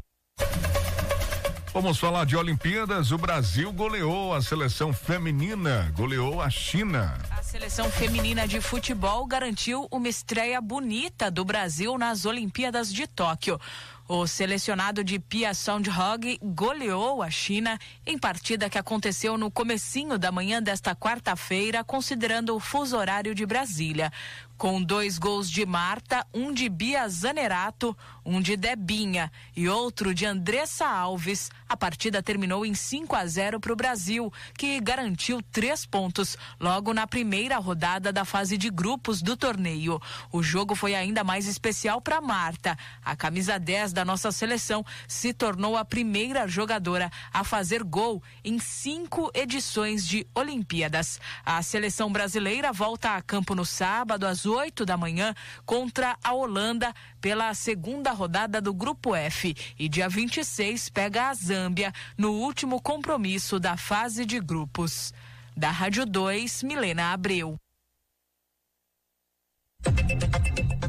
Vamos 1.79 1.99
falar 1.99 2.25
de 2.25 2.35
Olimpíadas. 2.35 3.11
O 3.11 3.19
Brasil 3.19 3.71
goleou 3.71 4.33
a 4.33 4.41
seleção 4.41 4.91
feminina, 4.91 5.93
goleou 5.95 6.41
a 6.41 6.49
China. 6.49 7.15
A 7.29 7.43
seleção 7.43 7.87
feminina 7.91 8.47
de 8.47 8.59
futebol 8.59 9.27
garantiu 9.27 9.87
uma 9.91 10.09
estreia 10.09 10.59
bonita 10.59 11.29
do 11.29 11.45
Brasil 11.45 11.95
nas 11.95 12.25
Olimpíadas 12.25 12.91
de 12.91 13.05
Tóquio. 13.05 13.61
O 14.07 14.25
selecionado 14.25 15.03
de 15.03 15.19
Pia 15.19 15.53
Soundhog 15.53 16.39
goleou 16.41 17.21
a 17.21 17.29
China 17.29 17.77
em 18.07 18.17
partida 18.17 18.69
que 18.71 18.77
aconteceu 18.79 19.37
no 19.37 19.51
comecinho 19.51 20.17
da 20.17 20.31
manhã 20.31 20.63
desta 20.63 20.95
quarta-feira, 20.95 21.83
considerando 21.83 22.55
o 22.55 22.59
fuso 22.59 22.97
horário 22.97 23.35
de 23.35 23.45
Brasília 23.45 24.11
com 24.57 24.81
dois 24.81 25.19
gols 25.19 25.49
de 25.49 25.65
Marta, 25.65 26.25
um 26.33 26.51
de 26.51 26.67
Bia 26.67 27.07
Zanerato, 27.07 27.95
um 28.25 28.41
de 28.41 28.57
Debinha 28.57 29.31
e 29.55 29.69
outro 29.69 30.13
de 30.13 30.25
Andressa 30.25 30.87
Alves. 30.87 31.51
A 31.69 31.77
partida 31.77 32.23
terminou 32.23 32.65
em 32.65 32.73
5 32.73 33.15
a 33.15 33.25
0 33.25 33.59
para 33.59 33.73
o 33.73 33.75
Brasil, 33.75 34.33
que 34.57 34.79
garantiu 34.79 35.41
três 35.51 35.85
pontos 35.85 36.37
logo 36.59 36.93
na 36.93 37.05
primeira 37.05 37.57
rodada 37.57 38.11
da 38.11 38.25
fase 38.25 38.57
de 38.57 38.69
grupos 38.69 39.21
do 39.21 39.37
torneio. 39.37 40.01
O 40.31 40.41
jogo 40.41 40.73
foi 40.73 40.95
ainda 40.95 41.23
mais 41.23 41.45
especial 41.45 42.01
para 42.01 42.19
Marta. 42.19 42.77
A 43.05 43.15
camisa 43.15 43.59
10 43.59 43.93
da 43.93 44.03
nossa 44.03 44.31
seleção 44.31 44.83
se 45.07 45.33
tornou 45.33 45.77
a 45.77 45.85
primeira 45.85 46.47
jogadora 46.47 47.11
a 47.31 47.43
fazer 47.43 47.83
gol 47.83 48.23
em 48.43 48.57
cinco 48.57 49.29
edições 49.35 50.07
de 50.07 50.25
Olimpíadas. 50.33 51.19
A 51.45 51.61
seleção 51.61 52.11
brasileira 52.11 52.73
volta 52.73 53.15
a 53.15 53.21
campo 53.21 53.53
no 53.53 53.65
sábado 53.65 54.25
às 54.25 54.46
8 54.47 54.85
da 54.85 54.97
manhã 54.97 55.33
contra 55.65 56.17
a 56.23 56.33
Holanda 56.33 56.93
pela 57.19 57.53
segunda 57.53 58.11
rodada 58.11 58.61
do 58.61 58.73
Grupo 58.73 59.15
F 59.15 59.55
e 59.77 59.89
dia 59.89 60.09
26 60.09 60.89
pega 60.89 61.29
a 61.29 61.33
Zâmbia 61.33 61.93
no 62.17 62.31
último 62.31 62.81
compromisso 62.81 63.59
da 63.59 63.77
fase 63.77 64.25
de 64.25 64.39
grupos. 64.39 65.13
Da 65.55 65.71
Rádio 65.71 66.05
2, 66.05 66.63
Milena 66.63 67.13
Abreu. 67.13 67.55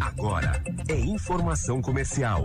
Agora 0.00 0.62
é 0.88 0.94
informação 0.94 1.80
comercial. 1.80 2.44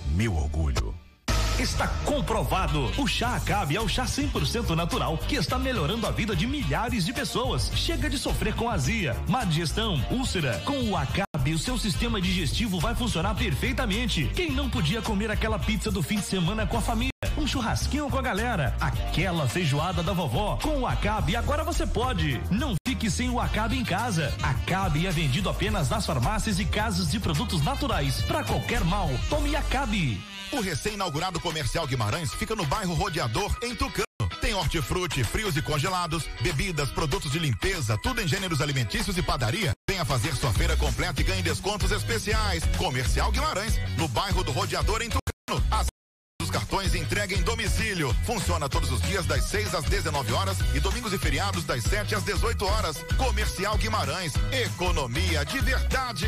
meu 0.15 0.35
orgulho. 0.35 0.93
Está 1.59 1.87
comprovado. 2.05 2.91
O 2.97 3.07
chá 3.07 3.35
Acabe 3.35 3.75
é 3.75 3.81
o 3.81 3.87
chá 3.87 4.05
100% 4.05 4.75
natural 4.75 5.17
que 5.17 5.35
está 5.35 5.59
melhorando 5.59 6.07
a 6.07 6.11
vida 6.11 6.35
de 6.35 6.47
milhares 6.47 7.05
de 7.05 7.13
pessoas. 7.13 7.71
Chega 7.75 8.09
de 8.09 8.17
sofrer 8.17 8.55
com 8.55 8.69
azia, 8.69 9.15
má 9.27 9.43
digestão, 9.43 10.03
úlcera. 10.09 10.59
Com 10.65 10.89
o 10.89 10.97
Acabe, 10.97 11.53
o 11.53 11.59
seu 11.59 11.77
sistema 11.77 12.19
digestivo 12.19 12.79
vai 12.79 12.95
funcionar 12.95 13.35
perfeitamente. 13.35 14.29
Quem 14.35 14.51
não 14.51 14.69
podia 14.69 15.01
comer 15.01 15.29
aquela 15.29 15.59
pizza 15.59 15.91
do 15.91 16.01
fim 16.01 16.15
de 16.15 16.25
semana 16.25 16.65
com 16.65 16.77
a 16.77 16.81
família? 16.81 17.11
Um 17.41 17.47
churrasquinho 17.47 18.07
com 18.07 18.19
a 18.19 18.21
galera, 18.21 18.75
aquela 18.79 19.49
feijoada 19.49 20.03
da 20.03 20.13
vovó. 20.13 20.59
Com 20.61 20.81
o 20.81 20.85
Acabe, 20.85 21.35
agora 21.35 21.63
você 21.63 21.87
pode. 21.87 22.39
Não 22.51 22.75
fique 22.87 23.09
sem 23.09 23.31
o 23.31 23.39
Acabe 23.39 23.75
em 23.75 23.83
casa. 23.83 24.31
Acabe 24.43 25.07
é 25.07 25.11
vendido 25.11 25.49
apenas 25.49 25.89
nas 25.89 26.05
farmácias 26.05 26.59
e 26.59 26.65
casas 26.65 27.09
de 27.09 27.19
produtos 27.19 27.63
naturais. 27.63 28.21
Para 28.27 28.43
qualquer 28.43 28.83
mal, 28.83 29.09
tome 29.27 29.55
Acabe. 29.55 30.23
O 30.51 30.61
recém-inaugurado 30.61 31.39
Comercial 31.39 31.87
Guimarães 31.87 32.31
fica 32.31 32.55
no 32.55 32.63
bairro 32.63 32.93
Rodeador, 32.93 33.57
em 33.63 33.73
Tucano. 33.73 34.05
Tem 34.39 34.53
hortifruti, 34.53 35.23
frios 35.23 35.57
e 35.57 35.63
congelados, 35.63 36.29
bebidas, 36.41 36.91
produtos 36.91 37.31
de 37.31 37.39
limpeza, 37.39 37.97
tudo 38.03 38.21
em 38.21 38.27
gêneros 38.27 38.61
alimentícios 38.61 39.17
e 39.17 39.23
padaria. 39.23 39.71
Venha 39.89 40.05
fazer 40.05 40.35
sua 40.35 40.53
feira 40.53 40.77
completa 40.77 41.21
e 41.21 41.23
ganhe 41.23 41.41
descontos 41.41 41.91
especiais. 41.91 42.63
Comercial 42.77 43.31
Guimarães, 43.31 43.79
no 43.97 44.07
bairro 44.07 44.43
do 44.43 44.51
Rodeador, 44.51 45.01
em 45.01 45.09
Tucano. 45.09 45.65
As 45.71 45.90
os 46.41 46.49
cartões 46.49 46.95
entrega 46.95 47.35
em 47.35 47.41
domicílio. 47.41 48.15
Funciona 48.25 48.67
todos 48.67 48.91
os 48.91 49.01
dias 49.01 49.25
das 49.25 49.45
6 49.45 49.75
às 49.75 49.85
19 49.85 50.33
horas 50.33 50.57
e 50.73 50.79
domingos 50.79 51.13
e 51.13 51.17
feriados 51.17 51.63
das 51.63 51.83
7 51.83 52.15
às 52.15 52.23
18 52.23 52.65
horas. 52.65 52.97
Comercial 53.17 53.77
Guimarães, 53.77 54.33
economia 54.51 55.45
de 55.45 55.59
verdade. 55.59 56.27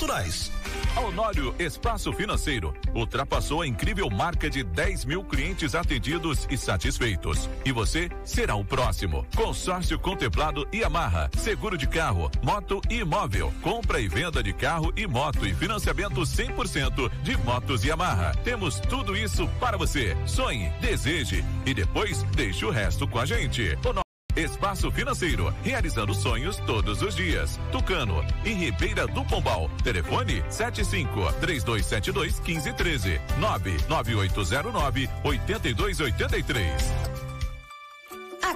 naturais. 0.00 0.50
A 0.96 1.00
Honório 1.00 1.54
Espaço 1.58 2.12
Financeiro 2.12 2.74
ultrapassou 2.94 3.60
a 3.60 3.66
incrível 3.66 4.08
marca 4.10 4.48
de 4.48 4.64
10 4.64 5.04
mil 5.04 5.22
clientes 5.22 5.74
atendidos 5.74 6.48
e 6.50 6.56
satisfeitos. 6.56 7.48
E 7.64 7.70
você 7.70 8.08
será 8.24 8.54
o 8.56 8.64
próximo. 8.64 9.26
Consórcio 9.36 9.98
contemplado 9.98 10.66
e 10.72 10.82
amarra. 10.82 11.30
Seguro 11.36 11.76
de 11.76 11.86
carro, 11.86 12.30
moto 12.42 12.80
e 12.88 13.00
imóvel. 13.00 13.52
Compra 13.62 14.00
e 14.00 14.08
venda 14.08 14.42
de 14.42 14.52
carro 14.52 14.92
e 14.96 15.06
moto 15.06 15.46
e 15.46 15.54
financiamento 15.54 16.22
100% 16.22 17.10
de 17.22 17.36
motos 17.38 17.84
e 17.84 17.90
amarra. 17.90 18.34
Temos 18.42 18.80
tudo 18.80 19.16
isso 19.16 19.46
para 19.60 19.76
você. 19.76 20.16
Sonhe, 20.26 20.70
deseje 20.80 21.44
e 21.66 21.74
depois 21.74 22.22
deixe 22.34 22.64
o 22.64 22.70
resto 22.70 23.06
com 23.06 23.18
a 23.18 23.26
gente. 23.26 23.76
Espaço 24.36 24.90
Financeiro, 24.90 25.52
realizando 25.62 26.14
sonhos 26.14 26.56
todos 26.66 27.02
os 27.02 27.14
dias. 27.14 27.58
Tucano, 27.72 28.24
em 28.44 28.54
Ribeira 28.54 29.06
do 29.06 29.24
Pombal. 29.24 29.70
Telefone 29.82 30.42
75 30.48 31.32
3272 31.40 32.40
1513 32.40 33.20
99809 33.38 35.08
8283. 35.24 37.19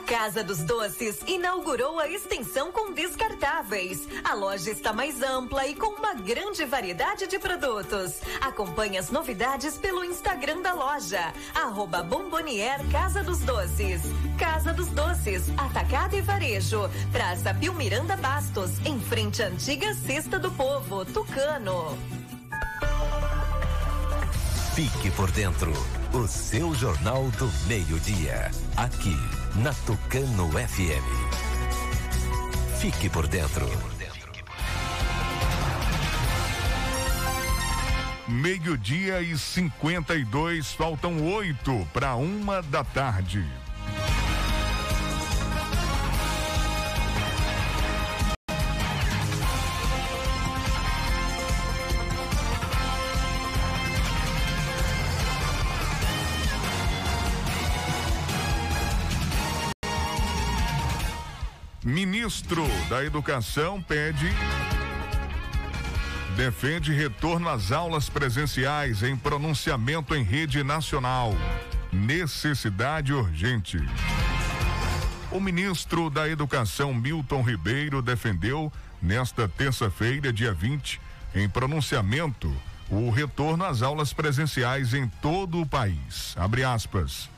Casa 0.07 0.45
dos 0.45 0.59
Doces 0.59 1.19
inaugurou 1.27 1.99
a 1.99 2.07
extensão 2.07 2.71
com 2.71 2.93
descartáveis. 2.93 4.07
A 4.23 4.35
loja 4.35 4.71
está 4.71 4.93
mais 4.93 5.23
ampla 5.23 5.67
e 5.67 5.75
com 5.75 5.95
uma 5.95 6.13
grande 6.13 6.65
variedade 6.67 7.27
de 7.27 7.39
produtos. 7.39 8.21
Acompanhe 8.41 8.99
as 8.99 9.11
novidades 9.11 9.79
pelo 9.79 10.05
Instagram 10.05 10.61
da 10.61 10.75
loja. 10.75 11.33
Arroba 11.55 12.03
Bombonier 12.03 12.81
Casa 12.91 13.23
dos 13.23 13.39
Doces. 13.41 14.03
Casa 14.39 14.73
dos 14.75 14.89
Doces, 14.89 15.45
Atacado 15.57 16.17
e 16.17 16.21
Varejo. 16.21 16.91
Praça 17.11 17.55
Pio 17.55 17.73
Miranda 17.73 18.17
Bastos, 18.17 18.73
em 18.85 19.01
frente 19.01 19.43
à 19.43 19.47
antiga 19.47 19.95
Cesta 19.95 20.39
do 20.39 20.51
Povo, 20.53 21.05
Tucano. 21.07 21.97
Fique 24.75 25.11
por 25.13 25.31
dentro. 25.31 25.73
O 26.13 26.27
seu 26.27 26.75
Jornal 26.75 27.25
do 27.39 27.51
Meio-Dia. 27.67 28.51
Aqui, 28.77 29.17
na 29.57 29.73
Tucano 29.87 30.51
FM. 30.51 31.07
Fique 32.81 33.09
por 33.09 33.29
dentro. 33.29 33.69
Meio-dia 38.27 39.21
e 39.21 39.39
52, 39.39 40.73
faltam 40.73 41.25
oito 41.35 41.87
para 41.93 42.17
uma 42.17 42.63
da 42.63 42.83
tarde. 42.83 43.45
Ministro 62.25 62.67
da 62.89 63.05
Educação 63.05 63.83
pede 63.83 64.27
defende 66.35 66.91
retorno 66.91 67.51
às 67.51 67.71
aulas 67.71 68.09
presenciais 68.09 69.03
em 69.03 69.15
pronunciamento 69.15 70.15
em 70.15 70.23
rede 70.23 70.65
nacional. 70.65 71.35
Necessidade 71.93 73.13
urgente. 73.13 73.77
O 75.31 75.39
ministro 75.39 76.09
da 76.09 76.27
Educação, 76.27 76.95
Milton 76.95 77.43
Ribeiro, 77.43 78.01
defendeu 78.01 78.73
nesta 79.03 79.47
terça-feira, 79.47 80.33
dia 80.33 80.55
20, 80.55 80.99
em 81.35 81.47
pronunciamento, 81.47 82.51
o 82.89 83.11
retorno 83.11 83.67
às 83.67 83.83
aulas 83.83 84.15
presenciais 84.15 84.95
em 84.95 85.07
todo 85.21 85.61
o 85.61 85.67
país. 85.67 86.35
Abre 86.39 86.65
aspas. 86.65 87.29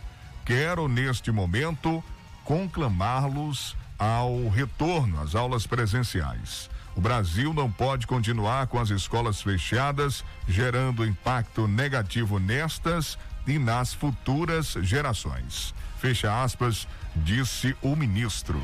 Quero, 0.45 0.87
neste 0.87 1.32
momento, 1.32 2.05
conclamá-los 2.45 3.74
ao 3.99 4.49
retorno 4.49 5.20
às 5.20 5.34
aulas 5.34 5.66
presenciais. 5.66 6.70
O 6.94 7.01
Brasil 7.01 7.53
não 7.53 7.70
pode 7.70 8.07
continuar 8.07 8.66
com 8.68 8.78
as 8.78 8.88
escolas 8.90 9.42
fechadas, 9.42 10.24
gerando 10.49 11.05
impacto 11.05 11.68
negativo 11.68 12.38
nestas 12.38 13.18
e 13.47 13.59
nas 13.59 13.92
futuras 13.92 14.76
gerações. 14.80 15.74
Fecha 16.01 16.42
aspas, 16.42 16.88
disse 17.14 17.76
o 17.82 17.94
ministro. 17.94 18.61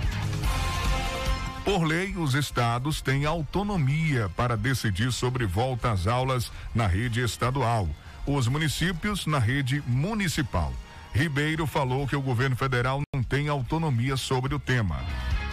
Por 1.64 1.84
lei, 1.84 2.16
os 2.16 2.34
estados 2.34 3.00
têm 3.00 3.24
autonomia 3.24 4.28
para 4.30 4.56
decidir 4.56 5.12
sobre 5.12 5.46
volta 5.46 5.92
às 5.92 6.06
aulas 6.06 6.50
na 6.74 6.86
rede 6.86 7.20
estadual, 7.20 7.88
os 8.26 8.48
municípios 8.48 9.26
na 9.26 9.38
rede 9.38 9.82
municipal. 9.86 10.72
Ribeiro 11.14 11.66
falou 11.66 12.08
que 12.08 12.16
o 12.16 12.22
governo 12.22 12.56
federal 12.56 13.02
tem 13.22 13.48
autonomia 13.48 14.16
sobre 14.16 14.54
o 14.54 14.58
tema. 14.58 14.98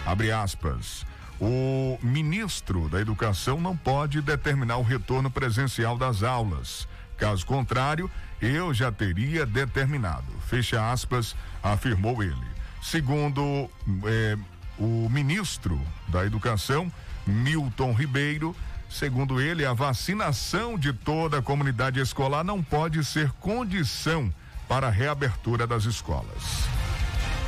Abre 0.04 0.32
aspas. 0.32 1.06
O 1.40 1.98
ministro 2.02 2.88
da 2.88 3.00
Educação 3.00 3.60
não 3.60 3.76
pode 3.76 4.20
determinar 4.20 4.76
o 4.76 4.82
retorno 4.82 5.30
presencial 5.30 5.96
das 5.96 6.22
aulas. 6.22 6.86
Caso 7.16 7.46
contrário, 7.46 8.10
eu 8.40 8.74
já 8.74 8.90
teria 8.90 9.46
determinado. 9.46 10.32
Fecha 10.46 10.90
aspas, 10.90 11.34
afirmou 11.62 12.22
ele. 12.22 12.50
Segundo 12.82 13.70
eh, 14.04 14.36
o 14.78 15.08
ministro 15.10 15.80
da 16.08 16.24
Educação, 16.24 16.90
Milton 17.26 17.92
Ribeiro, 17.92 18.56
segundo 18.88 19.40
ele, 19.40 19.64
a 19.64 19.72
vacinação 19.72 20.78
de 20.78 20.92
toda 20.92 21.38
a 21.38 21.42
comunidade 21.42 22.00
escolar 22.00 22.42
não 22.42 22.62
pode 22.62 23.04
ser 23.04 23.30
condição 23.32 24.32
para 24.66 24.88
a 24.88 24.90
reabertura 24.90 25.66
das 25.66 25.84
escolas. 25.84 26.79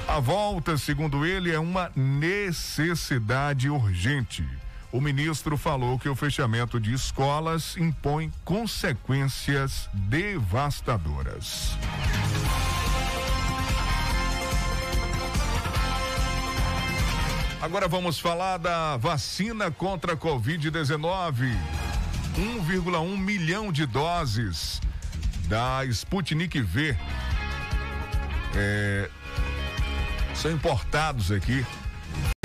A 0.09 0.21
volta, 0.21 0.77
segundo 0.77 1.25
ele, 1.25 1.51
é 1.51 1.59
uma 1.59 1.91
necessidade 1.95 3.71
urgente. 3.71 4.47
O 4.91 5.01
ministro 5.01 5.57
falou 5.57 5.99
que 5.99 6.09
o 6.09 6.15
fechamento 6.15 6.79
de 6.79 6.93
escolas 6.93 7.77
impõe 7.79 8.31
consequências 8.45 9.89
devastadoras. 9.95 11.77
Agora 17.63 17.87
vamos 17.89 18.19
falar 18.19 18.59
da 18.59 18.97
vacina 18.97 19.71
contra 19.71 20.15
a 20.15 20.17
Covid-19. 20.17 21.57
1,1 22.37 23.17
milhão 23.17 23.73
de 23.73 23.87
doses 23.87 24.81
da 25.47 25.85
Sputnik 25.87 26.61
V. 26.61 26.97
É, 28.55 29.09
são 30.35 30.51
importados 30.51 31.31
aqui 31.31 31.65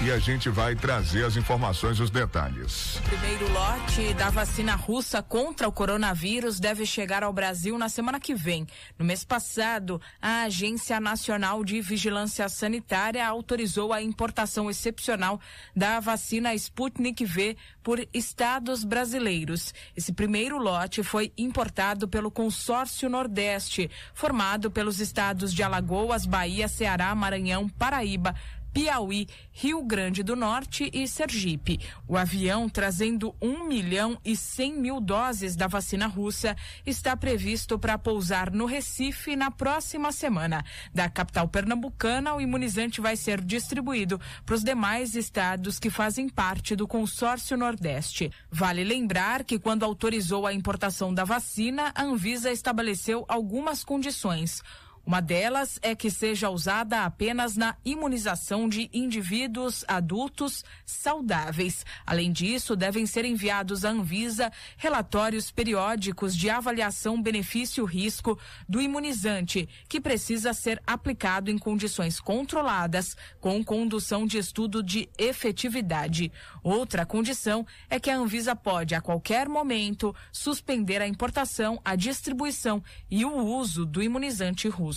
e 0.08 0.12
a 0.12 0.20
gente 0.20 0.48
vai 0.48 0.74
trazer 0.74 1.26
as 1.26 1.36
informações 1.36 2.00
e 2.00 2.02
os 2.02 2.10
detalhes. 2.10 2.96
O 2.96 3.02
primeiro 3.02 3.52
lote 3.52 4.14
da 4.14 4.30
vacina 4.30 4.74
russa 4.74 5.22
contra 5.22 5.68
o 5.68 5.72
coronavírus 5.72 6.62
deve 6.62 6.86
chegar 6.86 7.24
ao 7.24 7.34
Brasil 7.34 7.78
na 7.78 7.90
semana 7.90 8.18
que 8.18 8.34
vem. 8.34 8.66
No 8.98 9.04
mês 9.04 9.26
passado, 9.26 10.00
a 10.22 10.44
Agência 10.44 10.98
Nacional 11.02 11.62
de 11.62 11.82
Vigilância 11.82 12.48
Sanitária 12.48 13.28
autorizou 13.28 13.92
a 13.92 14.02
importação 14.02 14.70
excepcional 14.70 15.42
da 15.76 16.00
vacina 16.00 16.56
Sputnik 16.56 17.26
V 17.26 17.58
por 17.84 18.00
estados 18.14 18.86
brasileiros. 18.86 19.74
Esse 19.94 20.14
primeiro 20.14 20.58
lote 20.58 21.04
foi 21.04 21.34
importado 21.38 22.08
pelo 22.08 22.32
Consórcio 22.32 23.10
Nordeste, 23.10 23.92
formado 24.14 24.72
pelos 24.72 25.02
estados 25.02 25.54
de 25.54 25.64
Alagoas, 25.64 26.26
Bahia, 26.26 26.70
Ceará, 26.70 27.14
Maranhão, 27.14 27.68
Paraíba, 27.68 28.34
Piauí, 28.78 29.28
Rio 29.52 29.82
Grande 29.82 30.22
do 30.22 30.36
Norte 30.36 30.88
e 30.94 31.08
Sergipe. 31.08 31.80
O 32.08 32.16
avião 32.16 32.70
trazendo 32.70 33.36
1 33.42 33.68
milhão 33.68 34.20
e 34.24 34.36
100 34.36 34.74
mil 34.74 35.02
doses 35.02 35.56
da 35.56 35.66
vacina 35.66 36.06
russa 36.06 36.56
está 36.86 37.18
previsto 37.18 37.80
para 37.80 37.98
pousar 37.98 38.52
no 38.52 38.68
Recife 38.68 39.36
na 39.36 39.50
próxima 39.50 40.12
semana. 40.12 40.64
Da 40.94 41.10
capital 41.10 41.48
pernambucana, 41.48 42.36
o 42.36 42.40
imunizante 42.40 43.02
vai 43.02 43.16
ser 43.16 43.42
distribuído 43.42 44.22
para 44.46 44.54
os 44.54 44.64
demais 44.64 45.16
estados 45.16 45.80
que 45.80 45.90
fazem 45.90 46.30
parte 46.30 46.76
do 46.76 46.88
consórcio 46.88 47.58
Nordeste. 47.58 48.32
Vale 48.52 48.84
lembrar 48.84 49.44
que 49.44 49.58
quando 49.58 49.86
autorizou 49.86 50.46
a 50.46 50.54
importação 50.54 51.12
da 51.12 51.24
vacina, 51.24 51.92
a 51.96 52.04
Anvisa 52.04 52.52
estabeleceu 52.52 53.26
algumas 53.28 53.84
condições. 53.84 54.62
Uma 55.08 55.22
delas 55.22 55.80
é 55.82 55.96
que 55.96 56.12
seja 56.12 56.50
usada 56.50 57.06
apenas 57.06 57.56
na 57.56 57.78
imunização 57.86 58.68
de 58.68 58.90
indivíduos 58.94 59.86
adultos 59.88 60.66
saudáveis. 60.86 61.86
Além 62.06 62.30
disso, 62.30 62.76
devem 62.76 63.06
ser 63.06 63.24
enviados 63.24 63.86
à 63.86 63.90
Anvisa 63.90 64.52
relatórios 64.76 65.50
periódicos 65.50 66.36
de 66.36 66.50
avaliação 66.50 67.22
benefício-risco 67.22 68.38
do 68.68 68.82
imunizante, 68.82 69.70
que 69.88 70.02
precisa 70.02 70.52
ser 70.52 70.84
aplicado 70.86 71.50
em 71.50 71.58
condições 71.58 72.20
controladas, 72.20 73.16
com 73.40 73.64
condução 73.64 74.28
de 74.28 74.38
estudo 74.38 74.84
de 74.84 75.08
efetividade. 75.18 76.34
Outra 76.62 77.06
condição 77.06 77.66
é 77.90 77.98
que 77.98 78.10
a 78.10 78.18
Anvisa 78.18 78.58
pode, 78.58 78.94
a 78.94 79.00
qualquer 79.00 79.48
momento, 79.48 80.14
suspender 80.34 81.02
a 81.02 81.08
importação, 81.08 81.80
a 81.86 81.96
distribuição 81.96 82.84
e 83.10 83.24
o 83.24 83.38
uso 83.38 83.86
do 83.86 84.04
imunizante 84.04 84.68
russo. 84.68 84.97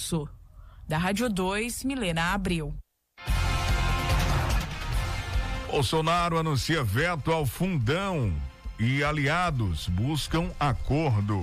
Da 0.89 0.99
Rádio 0.99 1.29
2, 1.29 1.85
Milena 1.85 2.33
Abril. 2.33 2.75
Bolsonaro 5.71 6.37
anuncia 6.37 6.83
veto 6.83 7.31
ao 7.31 7.47
fundão 7.47 8.33
e 8.79 9.05
aliados 9.05 9.89
buscam 9.89 10.51
acordo. 10.59 11.39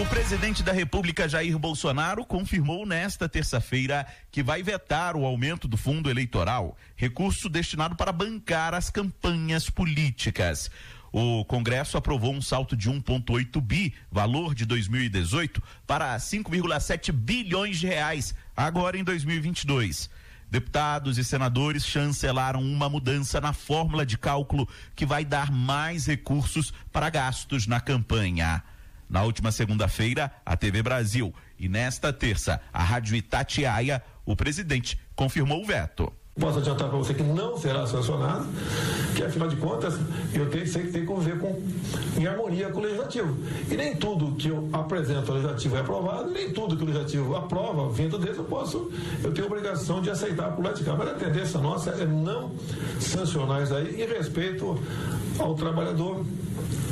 O 0.00 0.06
presidente 0.06 0.62
da 0.62 0.72
República 0.72 1.28
Jair 1.28 1.58
Bolsonaro 1.58 2.24
confirmou 2.24 2.86
nesta 2.86 3.28
terça-feira 3.28 4.06
que 4.30 4.42
vai 4.42 4.62
vetar 4.62 5.16
o 5.16 5.26
aumento 5.26 5.66
do 5.66 5.76
fundo 5.76 6.08
eleitoral, 6.08 6.76
recurso 6.96 7.48
destinado 7.48 7.96
para 7.96 8.12
bancar 8.12 8.74
as 8.74 8.88
campanhas 8.88 9.68
políticas. 9.68 10.70
O 11.12 11.44
Congresso 11.44 11.96
aprovou 11.96 12.32
um 12.32 12.40
salto 12.40 12.76
de 12.76 12.88
1,8 12.88 13.60
bi, 13.60 13.92
valor 14.12 14.54
de 14.54 14.64
2018, 14.64 15.60
para 15.86 16.16
5,7 16.16 17.10
bilhões 17.10 17.78
de 17.78 17.88
reais, 17.88 18.34
agora 18.56 18.96
em 18.96 19.02
2022. 19.02 20.08
Deputados 20.48 21.18
e 21.18 21.24
senadores 21.24 21.84
chancelaram 21.84 22.60
uma 22.60 22.88
mudança 22.88 23.40
na 23.40 23.52
fórmula 23.52 24.04
de 24.04 24.18
cálculo 24.18 24.68
que 24.94 25.06
vai 25.06 25.24
dar 25.24 25.50
mais 25.50 26.06
recursos 26.06 26.72
para 26.92 27.10
gastos 27.10 27.66
na 27.66 27.80
campanha. 27.80 28.62
Na 29.08 29.24
última 29.24 29.50
segunda-feira, 29.50 30.32
a 30.46 30.56
TV 30.56 30.82
Brasil 30.82 31.34
e 31.58 31.68
nesta 31.68 32.12
terça, 32.12 32.60
a 32.72 32.82
Rádio 32.82 33.16
Itatiaia, 33.16 34.02
o 34.24 34.36
presidente 34.36 35.00
confirmou 35.16 35.62
o 35.62 35.66
veto. 35.66 36.12
Posso 36.40 36.58
adiantar 36.58 36.88
para 36.88 36.98
você 36.98 37.12
que 37.12 37.22
não 37.22 37.58
será 37.58 37.86
sancionado, 37.86 38.46
que 39.14 39.22
afinal 39.22 39.46
de 39.46 39.56
contas 39.56 39.98
eu 40.32 40.48
tenho, 40.48 40.66
sei 40.66 40.84
que 40.84 40.92
tem 40.92 41.02
que 41.02 41.06
conviver 41.06 41.38
com, 41.38 41.60
em 42.18 42.26
harmonia 42.26 42.70
com 42.70 42.78
o 42.78 42.82
legislativo. 42.82 43.36
E 43.70 43.76
nem 43.76 43.94
tudo 43.94 44.34
que 44.36 44.48
eu 44.48 44.68
apresento 44.72 45.30
ao 45.30 45.36
legislativo 45.36 45.76
é 45.76 45.80
aprovado, 45.80 46.30
nem 46.30 46.50
tudo 46.50 46.76
que 46.76 46.82
o 46.82 46.86
legislativo 46.86 47.36
aprova, 47.36 47.90
vindo 47.90 48.18
desse, 48.18 48.38
eu 48.38 48.44
posso, 48.44 48.90
eu 49.22 49.32
tenho 49.32 49.46
obrigação 49.46 50.00
de 50.00 50.08
aceitar 50.08 50.50
politicamente. 50.56 51.04
Mas 51.04 51.08
a 51.16 51.26
tendência 51.26 51.60
nossa 51.60 51.90
é 51.90 52.06
não 52.06 52.52
sancionar 52.98 53.62
isso 53.62 53.74
aí 53.74 54.02
em 54.02 54.06
respeito 54.06 54.78
ao 55.38 55.54
trabalhador, 55.54 56.24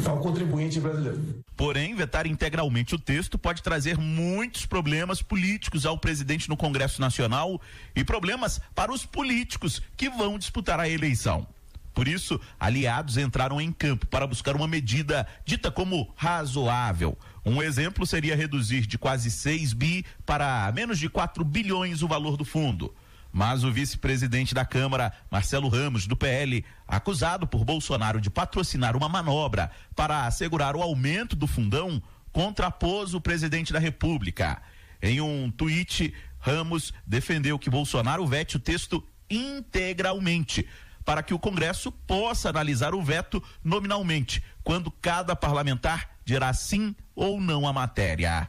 ao 0.07 0.19
contribuinte 0.19 0.79
brasileiro. 0.79 1.48
Porém, 1.59 1.93
vetar 1.93 2.25
integralmente 2.25 2.95
o 2.95 2.99
texto 3.01 3.37
pode 3.37 3.65
trazer 3.65 3.99
muitos 3.99 4.65
problemas 4.65 5.21
políticos 5.21 5.85
ao 5.85 5.99
presidente 5.99 6.49
no 6.49 6.57
Congresso 6.57 7.01
Nacional 7.01 7.61
e 7.97 8.05
problemas 8.05 8.61
para 8.77 8.93
os 8.93 9.05
políticos 9.05 9.83
que 9.97 10.09
vão 10.09 10.39
disputar 10.39 10.79
a 10.79 10.89
eleição. 10.89 11.49
Por 11.93 12.07
isso, 12.07 12.41
aliados 12.61 13.17
entraram 13.17 13.61
em 13.61 13.73
campo 13.73 14.07
para 14.07 14.25
buscar 14.25 14.55
uma 14.55 14.69
medida 14.69 15.27
dita 15.45 15.69
como 15.69 16.15
razoável. 16.15 17.19
Um 17.45 17.61
exemplo 17.61 18.07
seria 18.07 18.37
reduzir 18.37 18.87
de 18.87 18.97
quase 18.97 19.29
6 19.29 19.73
bi 19.73 20.05
para 20.25 20.71
menos 20.71 20.97
de 20.97 21.09
4 21.09 21.45
bilhões 21.45 22.03
o 22.03 22.09
valor 22.09 22.37
do 22.37 22.45
fundo. 22.45 22.95
Mas 23.33 23.63
o 23.63 23.71
vice-presidente 23.71 24.55
da 24.55 24.65
Câmara, 24.65 25.13
Marcelo 25.31 25.69
Ramos, 25.69 26.07
do 26.07 26.17
PL, 26.17 26.65
acusado 26.87 27.47
por 27.47 27.65
Bolsonaro 27.65 28.21
de 28.21 28.31
patrocinar 28.31 28.97
uma 28.97 29.09
manobra 29.09 29.71
para 29.95 30.27
assegurar 30.27 30.75
o 30.75 30.83
aumento 30.83 31.37
do 31.37 31.47
fundão, 31.47 32.03
contrapôs 32.33 33.15
o 33.15 33.21
presidente 33.21 33.73
da 33.73 33.79
República. 33.79 34.61
Em 35.03 35.21
um 35.21 35.51
tweet, 35.51 36.15
Ramos 36.39 36.93
defendeu 37.07 37.59
que 37.59 37.71
Bolsonaro 37.71 38.27
vete 38.27 38.57
o 38.57 38.61
texto 38.61 39.05
integralmente, 39.31 40.67
para 41.05 41.23
que 41.23 41.35
o 41.35 41.39
Congresso 41.39 41.91
possa 41.91 42.49
analisar 42.49 42.95
o 42.95 43.03
veto 43.03 43.43
nominalmente, 43.63 44.43
quando 44.63 44.91
cada 44.91 45.35
parlamentar 45.35 46.11
dirá 46.25 46.53
sim 46.53 46.95
ou 47.15 47.41
não 47.41 47.67
à 47.67 47.73
matéria. 47.73 48.49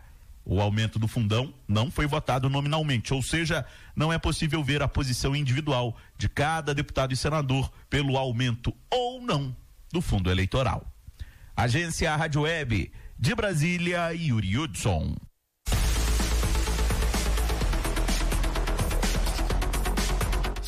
O 0.52 0.60
aumento 0.60 0.97
do 0.97 1.08
fundão 1.08 1.54
não 1.68 1.91
foi 1.91 2.08
votado 2.08 2.50
nominalmente, 2.50 3.14
ou 3.14 3.22
seja, 3.22 3.64
não 3.95 4.12
é 4.12 4.18
possível 4.18 4.64
ver 4.64 4.82
a 4.82 4.88
posição 4.88 5.36
individual 5.36 5.95
de 6.18 6.28
cada 6.28 6.74
deputado 6.74 7.14
e 7.14 7.16
senador 7.16 7.72
pelo 7.88 8.18
aumento 8.18 8.76
ou 8.89 9.22
não 9.22 9.56
do 9.93 10.02
fundo 10.02 10.32
eleitoral. 10.32 10.91
Agência 11.56 12.16
Rádio 12.16 12.41
Web 12.41 12.91
de 13.20 13.36
Brasília, 13.36 14.12
Yuri 14.12 14.58
Hudson. 14.58 15.16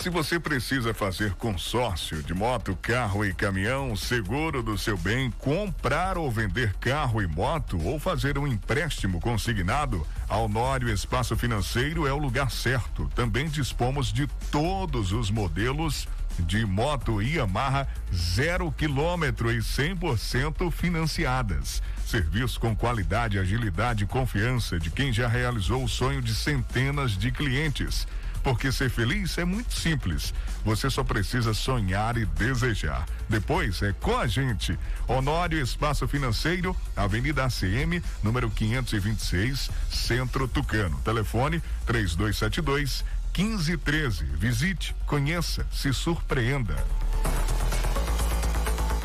Se 0.01 0.09
você 0.09 0.39
precisa 0.39 0.95
fazer 0.95 1.35
consórcio 1.35 2.23
de 2.23 2.33
moto, 2.33 2.75
carro 2.81 3.23
e 3.23 3.35
caminhão, 3.35 3.95
seguro 3.95 4.63
do 4.63 4.75
seu 4.75 4.97
bem, 4.97 5.29
comprar 5.29 6.17
ou 6.17 6.31
vender 6.31 6.73
carro 6.79 7.21
e 7.21 7.27
moto 7.27 7.79
ou 7.79 7.99
fazer 7.99 8.35
um 8.39 8.47
empréstimo 8.47 9.21
consignado, 9.21 10.03
a 10.27 10.37
Honório 10.37 10.89
Espaço 10.89 11.37
Financeiro 11.37 12.07
é 12.07 12.11
o 12.11 12.17
lugar 12.17 12.49
certo. 12.49 13.11
Também 13.13 13.47
dispomos 13.47 14.11
de 14.11 14.25
todos 14.49 15.11
os 15.11 15.29
modelos 15.29 16.07
de 16.39 16.65
moto 16.65 17.21
Yamaha 17.21 17.87
zero 18.11 18.71
quilômetro 18.71 19.51
e 19.51 19.59
100% 19.59 20.71
financiadas. 20.71 21.79
Serviço 22.07 22.59
com 22.59 22.75
qualidade, 22.75 23.37
agilidade 23.37 24.05
e 24.05 24.07
confiança 24.07 24.79
de 24.79 24.89
quem 24.89 25.13
já 25.13 25.27
realizou 25.27 25.83
o 25.83 25.87
sonho 25.87 26.23
de 26.23 26.33
centenas 26.33 27.11
de 27.11 27.31
clientes. 27.31 28.07
Porque 28.43 28.71
ser 28.71 28.89
feliz 28.89 29.37
é 29.37 29.45
muito 29.45 29.73
simples. 29.73 30.33
Você 30.65 30.89
só 30.89 31.03
precisa 31.03 31.53
sonhar 31.53 32.17
e 32.17 32.25
desejar. 32.25 33.05
Depois 33.29 33.81
é 33.81 33.93
com 33.93 34.17
a 34.17 34.27
gente. 34.27 34.77
Honório 35.07 35.61
Espaço 35.61 36.07
Financeiro, 36.07 36.75
Avenida 36.95 37.45
ACM, 37.45 38.01
número 38.23 38.49
526, 38.49 39.69
Centro 39.89 40.47
Tucano. 40.47 40.99
Telefone 41.03 41.61
3272 41.85 43.03
1513. 43.37 44.25
Visite, 44.25 44.95
conheça, 45.05 45.65
se 45.71 45.93
surpreenda. 45.93 46.75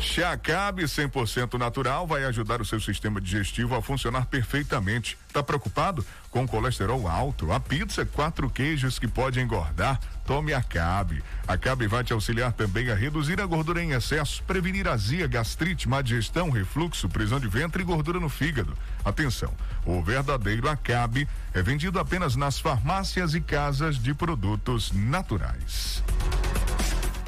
Chacab 0.07 0.81
100% 0.81 1.59
natural 1.59 2.07
vai 2.07 2.23
ajudar 2.23 2.61
o 2.61 2.65
seu 2.65 2.79
sistema 2.79 3.19
digestivo 3.19 3.75
a 3.75 3.81
funcionar 3.81 4.25
perfeitamente. 4.25 5.17
Tá 5.33 5.43
preocupado 5.43 6.03
com 6.31 6.47
colesterol 6.47 7.07
alto? 7.07 7.51
A 7.51 7.59
pizza 7.59 8.05
quatro 8.05 8.49
queijos 8.49 8.97
que 8.97 9.07
pode 9.07 9.39
engordar? 9.41 9.99
Tome 10.25 10.53
a 10.53 10.63
Cabe. 10.63 11.21
A 11.45 11.57
Cabe 11.57 11.87
vai 11.87 12.05
te 12.05 12.13
auxiliar 12.13 12.53
também 12.53 12.89
a 12.89 12.95
reduzir 12.95 13.41
a 13.41 13.45
gordura 13.45 13.83
em 13.83 13.91
excesso, 13.91 14.41
prevenir 14.43 14.87
azia, 14.87 15.27
gastrite, 15.27 15.89
má 15.89 16.01
digestão, 16.01 16.49
refluxo, 16.49 17.09
prisão 17.09 17.39
de 17.39 17.49
ventre 17.49 17.83
e 17.83 17.85
gordura 17.85 18.19
no 18.19 18.29
fígado. 18.29 18.77
Atenção, 19.03 19.53
o 19.85 20.01
verdadeiro 20.01 20.69
Acabe 20.69 21.27
é 21.53 21.61
vendido 21.61 21.99
apenas 21.99 22.35
nas 22.35 22.59
farmácias 22.59 23.35
e 23.35 23.41
casas 23.41 23.97
de 23.97 24.13
produtos 24.13 24.91
naturais. 24.93 26.01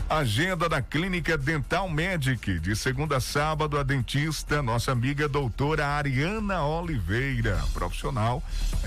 Agenda 0.10 0.68
da 0.68 0.82
Clínica 0.82 1.38
Dental 1.38 1.88
Medic, 1.88 2.60
de 2.60 2.76
segunda 2.76 3.18
a 3.18 3.20
sábado, 3.22 3.78
a 3.78 3.84
dentista, 3.84 4.60
nossa 4.64 4.91
amiga 4.91 5.30
doutora 5.30 5.86
Ariana 5.86 6.64
Oliveira, 6.64 7.64
profissional 7.76 8.41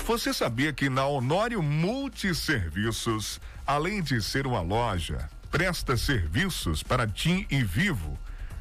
Você 0.06 0.34
sabia 0.34 0.74
que 0.74 0.90
na 0.90 1.06
Honório 1.06 1.62
Multiserviços, 1.62 3.40
além 3.66 4.02
de 4.02 4.20
ser 4.20 4.46
uma 4.46 4.60
loja, 4.60 5.30
presta 5.50 5.96
serviços 5.96 6.82
para 6.82 7.08
TIM 7.08 7.46
e 7.50 7.64
Vivo 7.64 8.18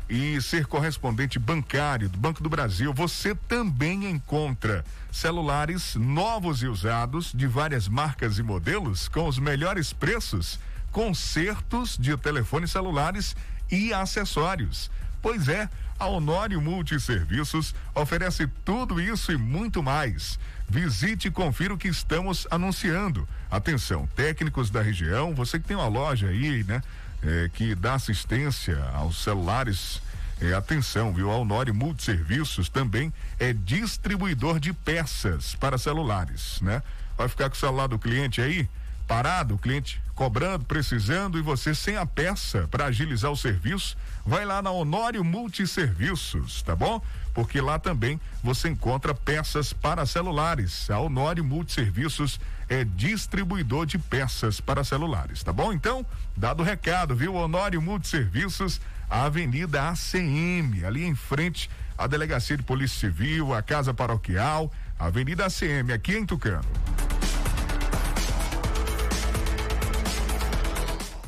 e 0.09 0.41
ser 0.41 0.65
correspondente 0.65 1.37
bancário 1.37 2.07
do 2.07 2.17
Banco 2.17 2.41
do 2.41 2.49
Brasil, 2.49 2.93
você 2.93 3.35
também 3.35 4.09
encontra 4.09 4.85
celulares 5.11 5.95
novos 5.95 6.63
e 6.63 6.67
usados 6.67 7.33
de 7.33 7.47
várias 7.47 7.89
marcas 7.89 8.37
e 8.37 8.43
modelos 8.43 9.09
com 9.09 9.27
os 9.27 9.37
melhores 9.37 9.91
preços 9.91 10.57
consertos 10.91 11.97
de 11.97 12.15
telefones 12.17 12.71
celulares 12.71 13.35
e 13.69 13.93
acessórios. 13.93 14.91
Pois 15.21 15.47
é, 15.47 15.69
a 15.99 16.07
Honório 16.07 16.61
Multiserviços 16.61 17.75
oferece 17.93 18.47
tudo 18.65 18.99
isso 18.99 19.31
e 19.31 19.37
muito 19.37 19.81
mais. 19.81 20.39
Visite 20.67 21.27
e 21.27 21.31
confira 21.31 21.73
o 21.73 21.77
que 21.77 21.87
estamos 21.87 22.47
anunciando. 22.49 23.27
Atenção, 23.49 24.07
técnicos 24.15 24.69
da 24.69 24.81
região, 24.81 25.35
você 25.35 25.59
que 25.59 25.67
tem 25.67 25.77
uma 25.77 25.87
loja 25.87 26.27
aí, 26.27 26.63
né? 26.63 26.81
é, 27.23 27.49
que 27.53 27.75
dá 27.75 27.93
assistência 27.93 28.83
aos 28.93 29.23
celulares. 29.23 30.01
É, 30.39 30.53
atenção, 30.53 31.13
viu? 31.13 31.29
A 31.29 31.37
Honório 31.37 31.73
Multiserviços 31.73 32.67
também 32.67 33.13
é 33.39 33.53
distribuidor 33.53 34.59
de 34.59 34.73
peças 34.73 35.53
para 35.53 35.77
celulares, 35.77 36.59
né? 36.61 36.81
Vai 37.15 37.27
ficar 37.27 37.47
com 37.47 37.55
o 37.55 37.59
celular 37.59 37.87
do 37.87 37.99
cliente 37.99 38.41
aí 38.41 38.67
parado, 39.07 39.55
o 39.55 39.57
cliente 39.57 40.01
cobrando, 40.21 40.65
precisando 40.65 41.39
e 41.39 41.41
você 41.41 41.73
sem 41.73 41.97
a 41.97 42.05
peça 42.05 42.67
para 42.69 42.85
agilizar 42.85 43.31
o 43.31 43.35
serviço, 43.35 43.97
vai 44.23 44.45
lá 44.45 44.61
na 44.61 44.69
Honório 44.69 45.23
Multiserviços, 45.23 46.61
tá 46.61 46.75
bom? 46.75 47.01
Porque 47.33 47.59
lá 47.59 47.79
também 47.79 48.21
você 48.43 48.69
encontra 48.69 49.15
peças 49.15 49.73
para 49.73 50.05
celulares. 50.05 50.91
A 50.91 50.99
Honório 50.99 51.43
Multiserviços 51.43 52.39
é 52.69 52.83
distribuidor 52.83 53.87
de 53.87 53.97
peças 53.97 54.61
para 54.61 54.83
celulares, 54.83 55.41
tá 55.41 55.51
bom? 55.51 55.73
Então, 55.73 56.05
dado 56.37 56.61
o 56.61 56.63
recado, 56.63 57.15
viu? 57.15 57.33
Honório 57.33 57.81
Multiserviços, 57.81 58.79
a 59.09 59.23
Avenida 59.23 59.89
ACM, 59.89 60.85
ali 60.85 61.03
em 61.03 61.15
frente 61.15 61.67
à 61.97 62.05
Delegacia 62.05 62.55
de 62.55 62.61
Polícia 62.61 63.09
Civil, 63.09 63.55
a 63.55 63.63
Casa 63.63 63.91
Paroquial, 63.91 64.71
Avenida 64.99 65.47
ACM, 65.47 65.91
aqui 65.91 66.15
em 66.15 66.27
Tucano. 66.27 66.61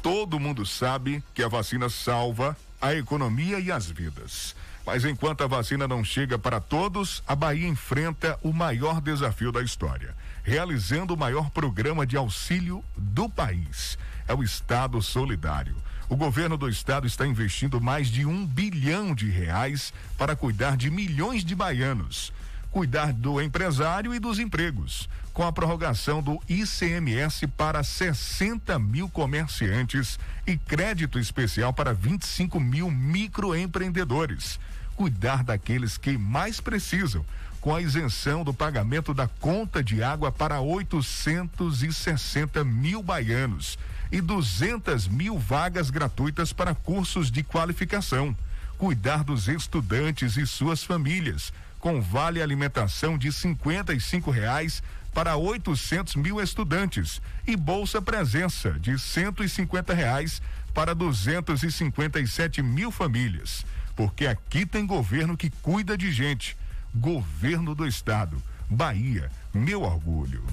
Todo 0.04 0.38
mundo 0.38 0.66
sabe 0.66 1.24
que 1.34 1.42
a 1.42 1.48
vacina 1.48 1.88
salva 1.88 2.58
a 2.82 2.94
economia 2.94 3.58
e 3.58 3.72
as 3.72 3.90
vidas. 3.90 4.54
Mas 4.86 5.06
enquanto 5.06 5.46
a 5.46 5.48
vacina 5.48 5.88
não 5.88 6.04
chega 6.04 6.38
para 6.38 6.60
todos, 6.60 7.24
a 7.26 7.34
Bahia 7.34 7.70
enfrenta 7.70 8.38
o 8.44 8.52
maior 8.52 9.00
desafio 9.00 9.50
da 9.50 9.62
história, 9.62 10.14
realizando 10.44 11.14
o 11.14 11.18
maior 11.18 11.50
programa 11.52 12.06
de 12.06 12.18
auxílio 12.18 12.84
do 12.98 13.30
país. 13.30 13.98
É 14.28 14.34
o 14.34 14.44
Estado 14.44 15.02
Solidário. 15.02 15.78
O 16.10 16.18
governo 16.18 16.58
do 16.58 16.68
estado 16.68 17.08
está 17.08 17.26
investindo 17.26 17.80
mais 17.80 18.10
de 18.10 18.26
um 18.26 18.46
bilhão 18.46 19.16
de 19.16 19.30
reais 19.30 19.94
para 20.18 20.36
cuidar 20.36 20.76
de 20.76 20.92
milhões 20.92 21.46
de 21.46 21.56
baianos, 21.56 22.34
cuidar 22.70 23.14
do 23.14 23.42
empresário 23.42 24.14
e 24.14 24.20
dos 24.20 24.38
empregos, 24.38 25.08
com 25.34 25.44
a 25.44 25.52
prorrogação 25.52 26.22
do 26.22 26.40
ICMS 26.48 27.48
para 27.48 27.84
60 27.84 28.78
mil 28.78 29.10
comerciantes 29.10 30.20
e 30.46 30.56
crédito 30.56 31.18
especial 31.18 31.74
para 31.74 31.92
25 31.92 32.60
mil 32.60 32.92
microempreendedores. 32.92 34.60
Cuidar 34.96 35.44
daqueles 35.44 35.98
que 35.98 36.18
mais 36.18 36.62
precisam, 36.62 37.26
com 37.60 37.74
a 37.74 37.82
isenção 37.82 38.44
do 38.44 38.54
pagamento 38.54 39.14
da 39.14 39.28
conta 39.28 39.84
de 39.84 40.04
água 40.04 40.32
para 40.32 40.62
860 40.62 42.64
mil 42.64 43.02
baianos 43.02 43.80
e 44.12 44.22
200 44.22 45.08
mil 45.08 45.40
vagas 45.40 45.90
gratuitas 45.90 46.54
para 46.54 46.76
cursos 46.76 47.32
de 47.32 47.42
qualificação. 47.42 48.36
Cuidar 48.78 49.24
dos 49.24 49.48
estudantes 49.48 50.38
e 50.38 50.46
suas 50.46 50.84
famílias, 50.84 51.52
com 51.80 52.02
vale 52.02 52.42
alimentação 52.42 53.18
de 53.18 53.32
55 53.32 54.30
reais 54.30 54.84
para 55.14 55.36
800 55.36 56.16
mil 56.16 56.42
estudantes 56.42 57.22
e 57.46 57.56
bolsa 57.56 58.02
presença 58.02 58.72
de 58.72 58.98
150 58.98 59.94
reais 59.94 60.42
para 60.74 60.96
257 60.96 62.62
mil 62.62 62.92
famílias. 62.92 63.66
Porque 63.96 64.26
aqui 64.26 64.66
tem 64.66 64.86
governo 64.86 65.38
que 65.38 65.50
cuida 65.62 65.98
de 65.98 66.12
gente. 66.12 66.58
Governo 66.96 67.76
do 67.76 67.88
Estado. 67.88 68.42
Bahia, 68.70 69.30
meu 69.54 69.84
orgulho. 69.84 70.44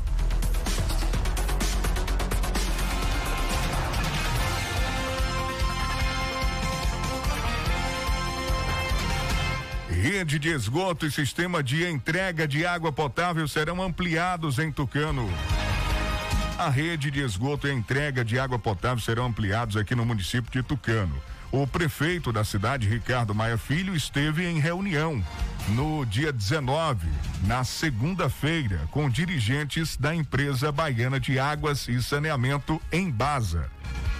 Rede 10.01 10.39
de 10.39 10.49
esgoto 10.49 11.05
e 11.05 11.11
sistema 11.11 11.63
de 11.63 11.87
entrega 11.87 12.49
de 12.49 12.65
água 12.65 12.91
potável 12.91 13.47
serão 13.47 13.83
ampliados 13.83 14.59
em 14.59 14.73
Tucano. 14.73 15.29
A 16.57 16.71
rede 16.71 17.11
de 17.11 17.21
esgoto 17.21 17.69
e 17.69 17.71
entrega 17.71 18.25
de 18.25 18.39
água 18.39 18.59
potável 18.59 18.99
serão 18.99 19.27
ampliados 19.27 19.77
aqui 19.77 19.95
no 19.95 20.07
município 20.07 20.51
de 20.51 20.63
Tucano. 20.63 21.15
O 21.53 21.67
prefeito 21.67 22.33
da 22.33 22.43
cidade, 22.45 22.89
Ricardo 22.89 23.35
Maia 23.35 23.59
Filho, 23.59 23.95
esteve 23.95 24.47
em 24.47 24.59
reunião 24.59 25.23
no 25.69 26.07
dia 26.07 26.33
19, 26.33 27.07
na 27.47 27.63
segunda-feira, 27.63 28.89
com 28.91 29.11
dirigentes 29.11 29.99
da 29.99 30.15
empresa 30.15 30.73
baiana 30.73 31.21
de 31.21 31.39
águas 31.39 31.89
e 31.89 32.03
saneamento 32.03 32.81
em 32.91 33.11
Baza. 33.11 33.71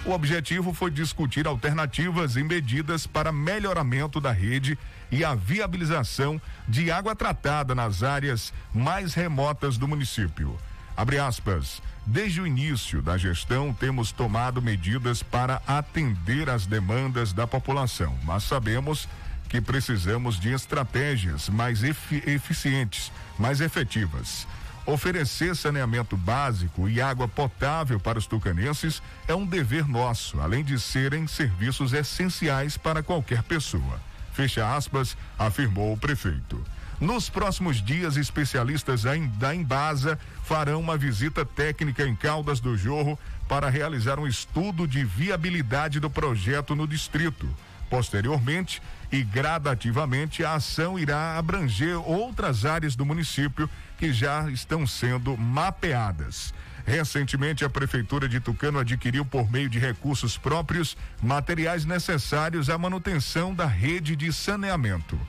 O 0.03 0.11
objetivo 0.11 0.73
foi 0.73 0.89
discutir 0.89 1.45
alternativas 1.45 2.35
e 2.35 2.43
medidas 2.43 3.05
para 3.05 3.31
melhoramento 3.31 4.19
da 4.19 4.31
rede 4.31 4.77
e 5.11 5.23
a 5.23 5.35
viabilização 5.35 6.41
de 6.67 6.89
água 6.89 7.15
tratada 7.15 7.75
nas 7.75 8.01
áreas 8.01 8.51
mais 8.73 9.13
remotas 9.13 9.77
do 9.77 9.87
município. 9.87 10.57
Abre 10.97 11.19
aspas. 11.19 11.81
Desde 12.03 12.41
o 12.41 12.47
início 12.47 12.99
da 12.99 13.15
gestão, 13.15 13.71
temos 13.71 14.11
tomado 14.11 14.59
medidas 14.59 15.21
para 15.21 15.61
atender 15.67 16.49
às 16.49 16.65
demandas 16.65 17.31
da 17.31 17.45
população, 17.45 18.17
mas 18.23 18.43
sabemos 18.43 19.07
que 19.47 19.61
precisamos 19.61 20.39
de 20.39 20.51
estratégias 20.51 21.47
mais 21.47 21.83
efi 21.83 22.23
eficientes, 22.25 23.11
mais 23.37 23.61
efetivas. 23.61 24.47
Oferecer 24.85 25.55
saneamento 25.55 26.17
básico 26.17 26.89
e 26.89 26.99
água 26.99 27.27
potável 27.27 27.99
para 27.99 28.17
os 28.17 28.25
tucanenses 28.25 29.01
é 29.27 29.35
um 29.35 29.45
dever 29.45 29.87
nosso, 29.87 30.39
além 30.41 30.63
de 30.63 30.79
serem 30.79 31.27
serviços 31.27 31.93
essenciais 31.93 32.77
para 32.77 33.03
qualquer 33.03 33.43
pessoa. 33.43 34.01
Fecha 34.33 34.75
aspas, 34.75 35.15
afirmou 35.37 35.93
o 35.93 35.97
prefeito. 35.97 36.63
Nos 36.99 37.29
próximos 37.29 37.81
dias, 37.81 38.15
especialistas 38.15 39.03
da 39.37 39.55
Embasa 39.55 40.19
farão 40.43 40.79
uma 40.79 40.97
visita 40.97 41.43
técnica 41.43 42.05
em 42.05 42.15
Caldas 42.15 42.59
do 42.59 42.77
Jorro 42.77 43.17
para 43.47 43.69
realizar 43.69 44.19
um 44.19 44.27
estudo 44.27 44.87
de 44.87 45.03
viabilidade 45.03 45.99
do 45.99 46.09
projeto 46.09 46.75
no 46.75 46.87
distrito. 46.87 47.49
Posteriormente 47.89 48.81
e 49.11 49.23
gradativamente, 49.23 50.43
a 50.43 50.53
ação 50.53 50.97
irá 50.97 51.37
abranger 51.37 51.97
outras 52.07 52.65
áreas 52.65 52.95
do 52.95 53.05
município 53.05 53.69
que 53.97 54.13
já 54.13 54.49
estão 54.49 54.87
sendo 54.87 55.35
mapeadas. 55.37 56.53
Recentemente, 56.85 57.63
a 57.63 57.69
Prefeitura 57.69 58.27
de 58.27 58.39
Tucano 58.39 58.79
adquiriu, 58.79 59.25
por 59.25 59.51
meio 59.51 59.69
de 59.69 59.77
recursos 59.77 60.37
próprios, 60.37 60.97
materiais 61.21 61.85
necessários 61.85 62.69
à 62.69 62.77
manutenção 62.77 63.53
da 63.53 63.65
rede 63.65 64.15
de 64.15 64.31
saneamento. 64.31 65.19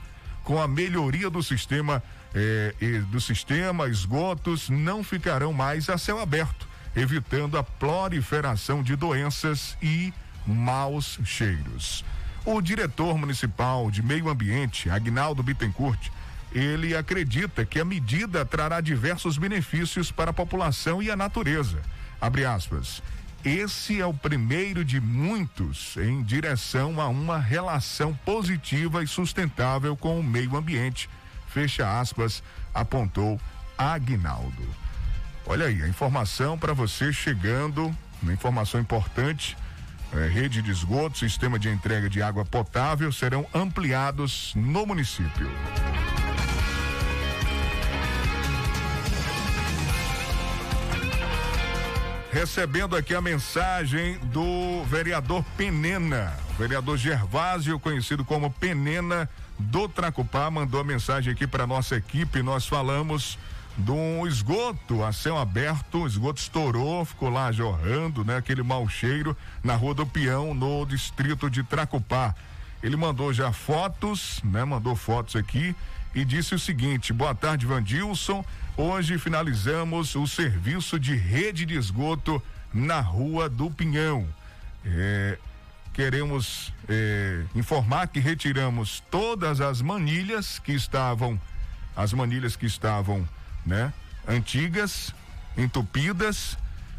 Com 0.43 0.61
a 0.61 0.67
melhoria 0.67 1.29
do 1.29 1.43
sistema, 1.43 2.01
eh, 2.33 2.73
do 3.11 3.21
sistema, 3.21 3.87
esgotos 3.87 4.69
não 4.69 5.03
ficarão 5.03 5.53
mais 5.53 5.89
a 5.89 5.97
céu 5.97 6.19
aberto, 6.19 6.67
evitando 6.95 7.57
a 7.57 7.63
proliferação 7.63 8.81
de 8.81 8.95
doenças 8.95 9.77
e 9.81 10.13
maus 10.47 11.19
cheiros. 11.23 12.03
O 12.45 12.61
diretor 12.61 13.17
municipal 13.17 13.89
de 13.89 14.03
meio 14.03 14.29
ambiente, 14.29 14.89
Agnaldo 14.89 15.41
Bittencourt, 15.41 16.09
ele 16.51 16.95
acredita 16.95 17.65
que 17.65 17.79
a 17.79 17.85
medida 17.85 18.45
trará 18.45 18.81
diversos 18.81 19.37
benefícios 19.37 20.11
para 20.11 20.31
a 20.31 20.33
população 20.33 21.01
e 21.01 21.09
a 21.09 21.15
natureza. 21.15 21.81
Abre 22.19 22.45
aspas. 22.45 23.01
Esse 23.45 23.99
é 23.99 24.05
o 24.05 24.13
primeiro 24.13 24.85
de 24.85 25.01
muitos 25.01 25.97
em 25.97 26.21
direção 26.21 26.99
a 27.01 27.07
uma 27.07 27.37
relação 27.37 28.13
positiva 28.25 29.03
e 29.03 29.07
sustentável 29.07 29.95
com 29.97 30.19
o 30.19 30.23
meio 30.23 30.55
ambiente. 30.55 31.09
Fecha 31.47 31.99
aspas, 31.99 32.43
apontou 32.73 33.39
Agnaldo. 33.77 34.67
Olha 35.45 35.65
aí, 35.65 35.81
a 35.81 35.87
informação 35.87 36.57
para 36.57 36.73
você 36.73 37.11
chegando, 37.11 37.93
uma 38.21 38.31
informação 38.31 38.79
importante. 38.79 39.57
É, 40.15 40.27
rede 40.27 40.61
de 40.61 40.71
esgoto, 40.71 41.17
sistema 41.17 41.57
de 41.57 41.69
entrega 41.69 42.09
de 42.09 42.21
água 42.21 42.45
potável 42.45 43.11
serão 43.11 43.45
ampliados 43.53 44.53
no 44.55 44.85
município. 44.85 45.49
recebendo 52.33 52.95
aqui 52.95 53.13
a 53.13 53.21
mensagem 53.21 54.17
do 54.23 54.83
vereador 54.85 55.45
Penena. 55.55 56.33
O 56.49 56.53
vereador 56.55 56.97
Gervásio, 56.97 57.79
conhecido 57.79 58.25
como 58.25 58.49
Penena 58.49 59.29
do 59.59 59.87
Tracupá, 59.87 60.49
mandou 60.49 60.81
a 60.81 60.83
mensagem 60.83 61.31
aqui 61.31 61.45
para 61.45 61.67
nossa 61.67 61.95
equipe. 61.95 62.41
Nós 62.41 62.65
falamos 62.65 63.37
de 63.77 63.91
um 63.91 64.27
esgoto 64.27 65.03
a 65.03 65.11
céu 65.11 65.37
aberto, 65.37 66.03
o 66.03 66.07
esgoto 66.07 66.39
estourou, 66.39 67.03
ficou 67.05 67.29
lá 67.29 67.51
jorrando, 67.51 68.23
né? 68.23 68.37
Aquele 68.37 68.61
mau 68.61 68.87
cheiro 68.87 69.35
na 69.63 69.75
Rua 69.75 69.93
do 69.93 70.05
Peão, 70.05 70.53
no 70.53 70.85
distrito 70.85 71.49
de 71.49 71.63
Tracupá. 71.63 72.35
Ele 72.83 72.95
mandou 72.95 73.33
já 73.33 73.51
fotos, 73.51 74.41
né? 74.43 74.63
Mandou 74.63 74.95
fotos 74.95 75.35
aqui 75.35 75.75
e 76.13 76.23
disse 76.23 76.53
o 76.53 76.59
seguinte: 76.59 77.11
boa 77.11 77.33
tarde, 77.33 77.65
Vandilson. 77.65 78.45
Hoje 78.77 79.17
finalizamos 79.17 80.15
o 80.15 80.27
serviço 80.27 80.99
de 80.99 81.15
rede 81.15 81.65
de 81.65 81.75
esgoto 81.75 82.41
na 82.73 82.99
Rua 82.99 83.47
do 83.47 83.69
Pinhão. 83.69 84.27
É, 84.85 85.37
queremos 85.93 86.73
eh, 86.89 87.43
informar 87.55 88.07
que 88.07 88.19
retiramos 88.19 89.01
todas 89.11 89.61
as 89.61 89.81
manilhas 89.81 90.57
que 90.57 90.73
estavam, 90.73 91.39
as 91.95 92.11
manilhas 92.11 92.55
que 92.55 92.65
estavam, 92.65 93.27
né, 93.65 93.93
antigas, 94.27 95.13
entupidas, 95.57 96.57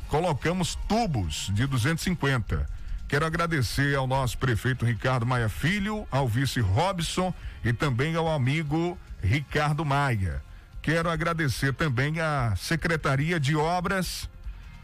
colocamos 0.09 0.77
tubos 0.89 1.51
de 1.53 1.67
250. 1.67 2.69
Quero 3.09 3.27
agradecer 3.27 3.95
ao 3.95 4.07
nosso 4.07 4.39
prefeito 4.39 4.85
Ricardo 4.85 5.27
Maia 5.27 5.49
Filho, 5.49 6.07
ao 6.11 6.27
vice 6.27 6.61
Robson 6.61 7.35
e 7.65 7.73
também 7.73 8.17
ao 8.17 8.29
amigo 8.29 8.99
Ricardo 9.23 9.85
Maia. 9.85 10.43
Quero 10.83 11.11
agradecer 11.11 11.73
também 11.73 12.21
à 12.21 12.55
Secretaria 12.57 13.41
de 13.41 13.57
Obras, 13.57 14.29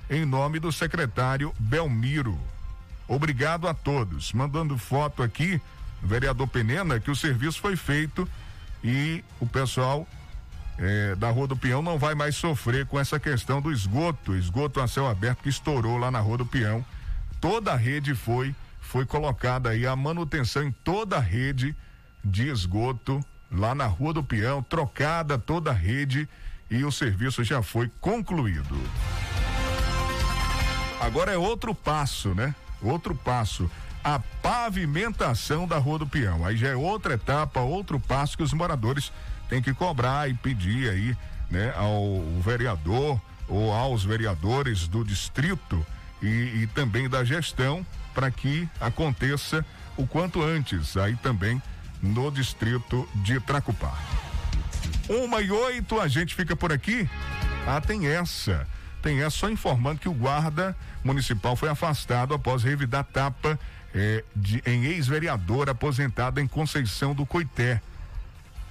em 0.09 0.25
nome 0.25 0.59
do 0.59 0.73
secretário 0.73 1.53
Belmiro. 1.59 2.39
Obrigado 3.07 3.69
a 3.69 3.75
todos. 3.75 4.33
Mandando 4.33 4.79
foto 4.79 5.23
aqui, 5.23 5.61
vereador 6.03 6.47
Penena, 6.47 7.01
que 7.01 7.11
o 7.11 7.17
serviço 7.17 7.61
foi 7.61 7.77
feito 7.77 8.29
e 8.83 9.25
o 9.41 9.47
pessoal 9.47 10.07
eh, 10.81 11.15
da 11.15 11.31
Rua 11.31 11.47
do 11.47 11.57
Peão 11.57 11.83
não 11.83 11.99
vai 11.99 12.15
mais 12.15 12.35
sofrer 12.35 12.87
com 12.87 12.99
essa 12.99 13.21
questão 13.21 13.61
do 13.61 13.71
esgoto, 13.71 14.35
esgoto 14.35 14.81
a 14.81 14.89
céu 14.89 15.07
aberto 15.07 15.43
que 15.43 15.51
estourou 15.51 15.99
lá 15.99 16.11
na 16.11 16.21
Rua 16.21 16.39
do 16.39 16.47
Peão. 16.47 16.85
Toda 17.39 17.73
a 17.73 17.77
rede 17.77 18.15
foi 18.15 18.55
foi 18.81 19.07
colocada 19.07 19.71
aí 19.71 19.87
a 19.87 19.95
manutenção 19.95 20.65
em 20.65 20.73
toda 20.73 21.19
a 21.19 21.21
rede 21.21 21.77
de 22.25 22.49
esgoto 22.49 23.25
lá 23.53 23.73
na 23.73 23.87
Rua 23.87 24.15
do 24.15 24.25
Peão, 24.25 24.63
trocada 24.63 25.39
toda 25.39 25.71
a 25.71 25.75
rede 25.75 26.29
e 26.69 26.85
o 26.85 26.91
serviço 26.91 27.45
já 27.45 27.63
foi 27.63 27.91
concluído. 28.01 28.77
Agora 31.01 31.31
é 31.31 31.37
outro 31.37 31.75
passo, 31.75 32.35
né? 32.35 32.55
Outro 32.83 33.15
passo. 33.15 33.71
A 34.03 34.19
pavimentação 34.19 35.69
da 35.69 35.79
Rua 35.79 36.01
do 36.01 36.07
Peão. 36.07 36.45
Aí 36.45 36.57
já 36.57 36.69
é 36.69 36.77
outra 36.77 37.15
etapa, 37.15 37.61
outro 37.61 38.01
passo 38.01 38.37
que 38.37 38.43
os 38.43 38.53
moradores 38.53 39.13
têm 39.51 39.61
que 39.61 39.75
cobrar 39.75 40.31
e 40.31 40.35
pedir 40.35 40.89
aí, 40.89 41.17
né, 41.51 41.75
ao 41.77 42.23
vereador 42.41 43.21
ou 43.49 43.73
aos 43.73 44.05
vereadores 44.05 44.87
do 44.87 45.05
distrito 45.05 45.85
e, 46.23 46.63
e 46.63 46.69
também 46.73 47.09
da 47.09 47.25
gestão 47.25 47.85
para 48.15 48.31
que 48.31 48.69
aconteça 48.81 49.67
o 49.97 50.07
quanto 50.07 50.41
antes, 50.41 50.97
aí 50.97 51.17
também 51.17 51.61
no 52.01 52.31
distrito 52.31 53.07
de 53.17 53.41
Tracupá. 53.41 53.93
Uma 55.09 55.43
e 55.43 55.51
oito, 55.51 56.01
a 56.01 56.07
gente 56.07 56.35
fica 56.35 56.55
por 56.55 56.73
aqui. 56.73 57.11
Ah, 57.67 57.81
tem 57.81 58.07
essa. 58.07 58.67
Tem 59.03 59.21
essa 59.21 59.37
só 59.37 59.51
informando 59.51 60.01
que 60.01 60.09
o 60.09 60.15
guarda 60.15 60.77
municipal 61.03 61.57
foi 61.57 61.69
afastado 61.69 62.33
após 62.33 62.63
revidar 62.63 63.05
tapa 63.05 63.59
eh, 63.93 64.23
de, 64.37 64.63
em 64.65 64.85
ex-vereador 64.85 65.69
aposentado 65.69 66.39
em 66.41 66.47
Conceição 66.47 67.15
do 67.15 67.27
Coité. 67.27 67.83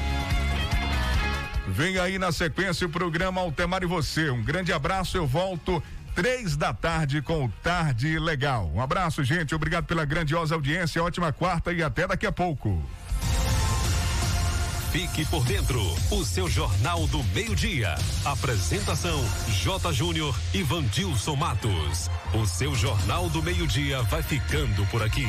Vem 1.69 1.99
aí 1.99 2.19
na 2.19 2.33
sequência 2.33 2.87
o 2.87 2.91
programa 2.91 3.41
Altemar 3.41 3.83
e 3.83 3.87
você. 3.87 4.31
Um 4.31 4.43
grande 4.43 4.73
abraço, 4.73 5.17
eu 5.17 5.27
volto 5.27 5.83
três 6.15 6.57
da 6.57 6.73
tarde 6.73 7.21
com 7.23 7.45
o 7.45 7.49
Tarde 7.63 8.19
Legal. 8.19 8.71
Um 8.75 8.81
abraço, 8.81 9.23
gente. 9.25 9.55
Obrigado 9.55 9.87
pela 9.87 10.05
grandiosa 10.05 10.55
audiência. 10.55 11.03
Ótima 11.03 11.33
quarta 11.33 11.73
e 11.73 11.83
até 11.83 12.07
daqui 12.07 12.27
a 12.27 12.33
pouco. 12.33 12.83
Fique 14.93 15.25
por 15.25 15.43
dentro, 15.47 15.81
o 16.11 16.23
seu 16.23 16.51
Jornal 16.51 17.07
do 17.07 17.25
Meio-Dia. 17.25 17.95
Apresentação: 18.27 19.25
J. 19.49 19.91
Júnior 19.91 20.39
e 20.53 20.63
Vandilson 20.63 21.35
Matos. 21.35 22.11
O 22.35 22.47
seu 22.47 22.75
Jornal 22.75 23.31
do 23.31 23.43
Meio-Dia 23.43 24.03
vai 24.03 24.23
ficando 24.23 24.85
por 24.87 25.03
aqui. 25.03 25.27